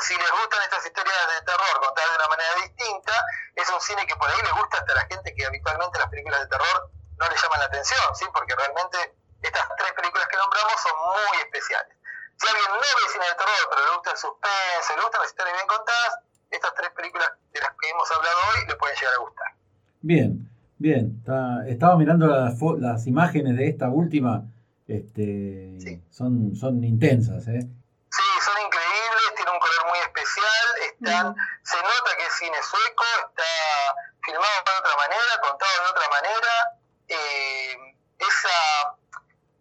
si 0.00 0.14
les 0.16 0.30
gustan 0.30 0.62
estas 0.62 0.84
historias 0.84 1.28
de 1.28 1.42
terror 1.42 1.80
contadas 1.80 2.10
de 2.10 2.16
una 2.16 2.28
manera 2.28 2.54
distinta, 2.62 3.24
es 3.54 3.68
un 3.70 3.80
cine 3.80 4.06
que 4.06 4.16
por 4.16 4.28
ahí 4.28 4.42
le 4.42 4.52
gusta 4.52 4.78
hasta 4.78 4.92
a 4.92 4.96
la 4.96 5.06
gente 5.06 5.34
que 5.34 5.46
habitualmente 5.46 5.98
las 5.98 6.08
películas 6.08 6.40
de 6.40 6.48
terror 6.48 6.90
no 7.16 7.28
le 7.28 7.36
llaman 7.36 7.60
la 7.60 7.66
atención, 7.66 8.16
¿sí? 8.16 8.26
Porque 8.32 8.54
realmente 8.54 9.16
estas 9.42 9.68
tres 9.78 9.92
películas 9.92 10.28
que 10.28 10.36
nombramos 10.36 10.75
son 10.86 10.96
muy 11.02 11.36
especiales. 11.42 11.96
Si 12.36 12.46
alguien 12.46 12.68
no 12.68 12.78
ve 12.78 13.12
cine 13.12 13.24
de 13.26 13.34
terror, 13.34 13.64
pero 13.70 13.80
le 13.82 13.90
gusta 13.96 14.10
el 14.12 14.18
suspense, 14.18 14.88
le 14.94 15.02
gustan 15.02 15.20
las 15.22 15.30
historias 15.30 15.54
bien 15.56 15.68
contadas, 15.68 16.12
estas 16.50 16.74
tres 16.74 16.90
películas 16.90 17.28
de 17.52 17.60
las 17.60 17.72
que 17.80 17.88
hemos 17.90 18.08
hablado 18.12 18.38
hoy 18.52 18.66
le 18.68 18.74
pueden 18.76 18.96
llegar 18.96 19.14
a 19.14 19.18
gustar. 19.18 19.50
Bien, 20.02 20.30
bien. 20.78 21.04
estaba 21.66 21.96
mirando 21.96 22.26
las, 22.26 22.54
las 22.78 23.06
imágenes 23.06 23.56
de 23.56 23.68
esta 23.68 23.88
última. 23.88 24.44
Este, 24.86 25.98
son, 26.10 26.54
son 26.54 26.84
intensas, 26.84 27.48
¿eh? 27.48 27.58
Sí, 27.58 28.28
son 28.46 28.56
increíbles, 28.62 29.34
tiene 29.34 29.50
un 29.50 29.58
color 29.58 29.82
muy 29.90 29.98
especial, 29.98 30.66
están, 30.86 31.34
se 31.64 31.76
nota 31.76 32.10
que 32.16 32.24
es 32.24 32.32
cine 32.38 32.56
sueco, 32.62 33.04
está 33.26 33.50
filmado 34.22 34.62
de 34.62 34.78
otra 34.78 34.96
manera, 34.96 35.32
contado 35.42 35.74
de 35.82 35.90
otra 35.90 36.08
manera. 36.08 36.52
Eh, 37.08 37.96
esa 38.18 38.96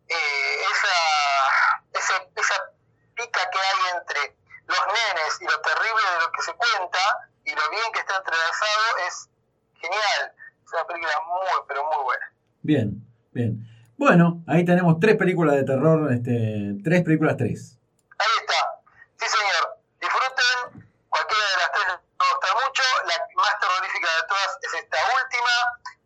eh, 0.08 0.56
esa, 0.72 0.98
esa, 2.36 2.56
pica 3.16 3.50
que 3.50 3.60
hay 3.60 3.98
entre 3.98 4.36
los 4.68 4.80
nenes 4.88 5.42
y 5.42 5.46
lo 5.46 5.62
terrible 5.62 6.04
de 6.14 6.20
lo 6.26 6.32
que 6.32 6.42
se 6.42 6.54
cuenta 6.54 7.00
y 7.46 7.52
lo 7.52 7.70
bien 7.70 7.92
que 7.94 8.00
está 8.00 8.18
entrelazado 8.18 8.84
es 9.08 9.30
genial. 9.80 10.34
Es 10.66 10.74
una 10.74 10.86
película 10.86 11.14
muy, 11.28 11.62
pero 11.68 11.86
muy 11.86 12.04
buena. 12.04 12.32
Bien, 12.62 12.90
bien. 13.32 13.62
Bueno, 13.98 14.44
ahí 14.48 14.66
tenemos 14.66 15.00
tres 15.00 15.16
películas 15.16 15.56
de 15.56 15.64
terror, 15.64 16.12
este, 16.12 16.76
tres 16.84 17.04
películas 17.04 17.38
tres. 17.38 17.78
Ahí 18.18 18.36
está. 18.42 18.60
Sí, 19.16 19.28
señor. 19.30 19.80
Disfruten. 20.02 20.92
Cualquiera 21.08 21.46
de 21.48 21.58
las 21.64 21.72
tres 21.72 21.86
les 21.88 21.96
va 21.96 22.26
a 22.26 22.34
gustar 22.34 22.54
mucho. 22.60 22.84
La 23.08 23.16
más 23.40 23.56
terrorífica 23.62 24.10
de 24.20 24.28
todas 24.28 24.52
es 24.62 24.74
esta 24.74 24.98
última. 25.16 25.56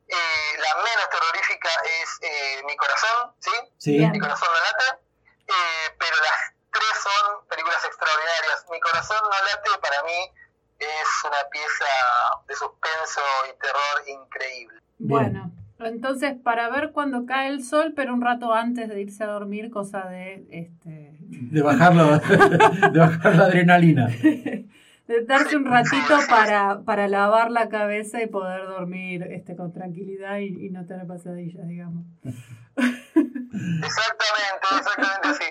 Eh, 0.09 0.51
la 0.57 0.71
menos 0.83 1.07
terrorífica 1.09 1.69
es 2.01 2.09
eh, 2.21 2.63
Mi 2.65 2.75
Corazón, 2.75 3.33
¿sí? 3.77 3.97
Mi 4.09 4.19
Corazón 4.19 4.49
late, 4.49 5.01
eh, 5.47 5.87
pero 5.97 6.15
las 6.17 6.39
tres 6.73 6.93
son 6.97 7.47
películas 7.47 7.83
extraordinarias. 7.85 8.65
Mi 8.69 8.79
Corazón 8.79 9.17
corazón 9.17 9.29
no 9.29 9.37
late 9.49 9.81
para 9.81 10.03
mí 10.03 10.33
es 10.79 11.07
una 11.25 11.43
pieza 11.49 11.85
de 12.47 12.55
suspenso 12.55 13.21
y 13.49 13.57
terror 13.59 14.07
increíble. 14.07 14.81
Bueno, 14.97 15.51
entonces 16.09 16.41
para 16.41 16.69
ver 16.69 16.91
cuando 16.91 17.27
cae 17.27 17.49
el 17.49 17.63
sol, 17.63 17.93
pero 17.95 18.15
un 18.15 18.21
rato 18.21 18.51
antes 18.51 18.89
de 18.89 18.99
irse 18.99 19.23
a 19.23 19.27
dormir, 19.27 19.69
cosa 19.69 20.07
de 20.07 20.43
este 20.49 21.19
de 21.19 21.61
bajarlo, 21.61 22.19
de 22.91 22.99
bajar 22.99 23.35
la 23.35 23.43
adrenalina. 23.45 24.07
De 25.09 25.25
darse 25.25 25.57
un 25.57 25.65
ratito 25.65 26.19
para, 26.29 26.81
para 26.81 27.07
lavar 27.07 27.49
la 27.49 27.67
cabeza 27.67 28.21
y 28.21 28.27
poder 28.27 28.67
dormir 28.67 29.23
este 29.31 29.55
con 29.55 29.73
tranquilidad 29.73 30.37
y, 30.37 30.69
no 30.69 30.85
tener 30.85 31.07
pasadillas, 31.07 31.67
digamos. 31.67 32.05
Exactamente, 32.75 34.67
exactamente 34.77 35.27
así. 35.27 35.45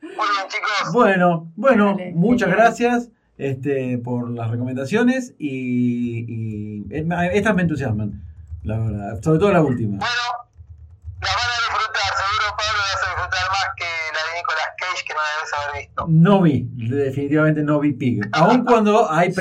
Muy 0.00 0.12
bien, 0.12 0.48
chicos. 0.48 0.92
Bueno, 0.94 1.52
bueno, 1.56 1.98
muchas 2.14 2.48
gracias 2.48 3.10
este, 3.36 3.98
por 3.98 4.30
las 4.30 4.50
recomendaciones 4.50 5.34
y, 5.38 6.24
y, 6.26 6.86
estas 6.90 7.54
me 7.54 7.62
entusiasman, 7.62 8.31
la 8.62 8.78
verdad, 8.78 9.22
sobre 9.22 9.38
todo 9.38 9.52
la 9.52 9.62
última. 9.62 9.98
Bueno, 9.98 10.22
las 11.20 11.34
van 11.34 11.50
a 11.50 11.58
disfrutar, 11.62 12.10
seguro 12.16 12.56
Pablo 12.56 12.80
vas 12.82 13.02
a 13.02 13.10
disfrutar 13.10 13.50
más 13.50 13.66
que 13.76 13.84
la 14.14 14.20
de 14.26 14.38
Nicolas 14.38 14.68
Cage 14.78 15.04
que 15.06 15.14
no 15.14 15.20
debes 15.34 15.52
haber 15.52 15.80
visto. 15.80 16.06
No 16.08 16.42
vi, 16.42 16.68
definitivamente 17.04 17.62
no 17.62 17.80
vi 17.80 17.92
Pig. 17.92 18.28
Aun 18.32 18.64
cuando 18.64 19.10
hay, 19.10 19.32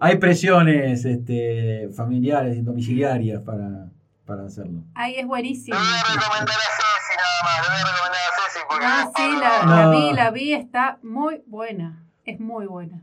hay 0.00 0.16
presiones 0.16 1.04
este, 1.04 1.88
familiares 1.96 2.56
y 2.56 2.62
domiciliarias 2.62 3.42
para, 3.42 3.88
para 4.26 4.44
hacerlo. 4.44 4.82
Ahí 4.94 5.16
es 5.16 5.26
buenísimo. 5.26 5.76
Le 5.76 5.82
voy 5.82 5.98
a 5.98 6.14
recomendar 6.14 6.56
a 6.56 6.70
Ceci 6.76 7.16
nada 7.16 7.40
más, 7.44 7.62
le 7.62 7.68
voy 7.68 7.80
a 7.80 7.92
recomendar 7.92 8.20
a 8.20 8.32
Ceci 8.36 8.64
porque... 8.68 8.86
Ah, 8.86 9.10
sí, 9.16 9.36
la, 9.40 9.76
la 9.76 9.90
vi, 9.90 10.12
la 10.12 10.30
vi, 10.30 10.52
está 10.52 10.98
muy 11.02 11.42
buena, 11.46 12.04
es 12.24 12.40
muy 12.40 12.66
buena. 12.66 13.00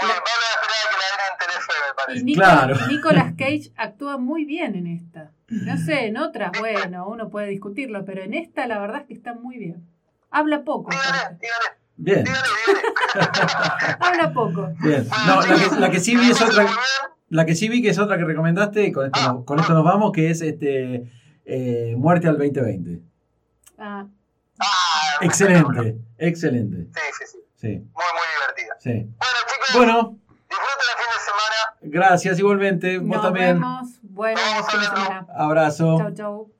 Oye, 0.00 0.12
Pablo 0.12 0.47
me 1.54 1.94
parece. 1.96 2.20
Y 2.20 2.24
Nicolas, 2.24 2.64
claro. 2.64 2.86
Nicolas 2.88 3.32
Cage 3.36 3.72
actúa 3.76 4.18
muy 4.18 4.44
bien 4.44 4.74
en 4.74 4.86
esta. 4.86 5.32
No 5.48 5.76
sé, 5.78 6.06
en 6.06 6.18
otras, 6.18 6.52
bueno, 6.58 7.08
uno 7.08 7.30
puede 7.30 7.48
discutirlo, 7.48 8.04
pero 8.04 8.22
en 8.22 8.34
esta 8.34 8.66
la 8.66 8.78
verdad 8.78 9.00
es 9.02 9.06
que 9.06 9.14
está 9.14 9.34
muy 9.34 9.56
bien. 9.56 9.88
Habla 10.30 10.62
poco. 10.62 10.90
Dígale, 10.90 11.38
dígale. 11.40 11.78
Bien. 11.96 12.24
Habla 14.00 14.32
poco. 14.32 14.68
Bien. 14.80 15.06
No, 15.26 15.40
la 15.40 15.54
que, 15.54 15.80
la 15.80 15.90
que 15.90 16.00
sí 16.00 16.16
vi 16.16 16.30
es 16.30 16.40
otra. 16.40 16.66
La 17.30 17.44
que 17.44 17.54
sí 17.54 17.68
vi 17.68 17.82
que 17.82 17.90
es 17.90 17.98
otra 17.98 18.16
que 18.16 18.24
recomendaste, 18.24 18.84
y 18.84 18.92
con 18.92 19.06
esto, 19.06 19.20
nos, 19.20 19.44
con 19.44 19.60
esto 19.60 19.74
nos 19.74 19.84
vamos, 19.84 20.12
que 20.12 20.30
es 20.30 20.40
este 20.40 21.10
eh, 21.44 21.94
Muerte 21.96 22.28
al 22.28 22.38
2020. 22.38 23.02
Ah. 23.78 24.06
Ah, 24.60 25.18
excelente, 25.20 25.96
excelente. 26.18 26.88
Sí, 26.94 27.00
sí, 27.18 27.24
sí. 27.26 27.38
Sí. 27.56 27.68
Muy, 27.68 27.78
muy 27.78 28.26
divertida. 28.34 28.76
Sí. 28.78 28.90
Bueno, 28.90 29.38
chicos. 29.48 29.68
Bueno. 29.74 30.18
Disfruten 30.48 30.88
el 30.88 30.96
fin 30.98 31.10
de 31.14 31.20
semana. 31.24 31.77
Gracias, 31.90 32.38
igualmente. 32.38 32.98
Vos 32.98 33.08
Nos 33.08 33.22
también. 33.22 33.54
vemos. 33.60 34.00
Semana. 34.70 35.26
Abrazo. 35.36 35.98
Chau, 35.98 36.14
chau. 36.14 36.50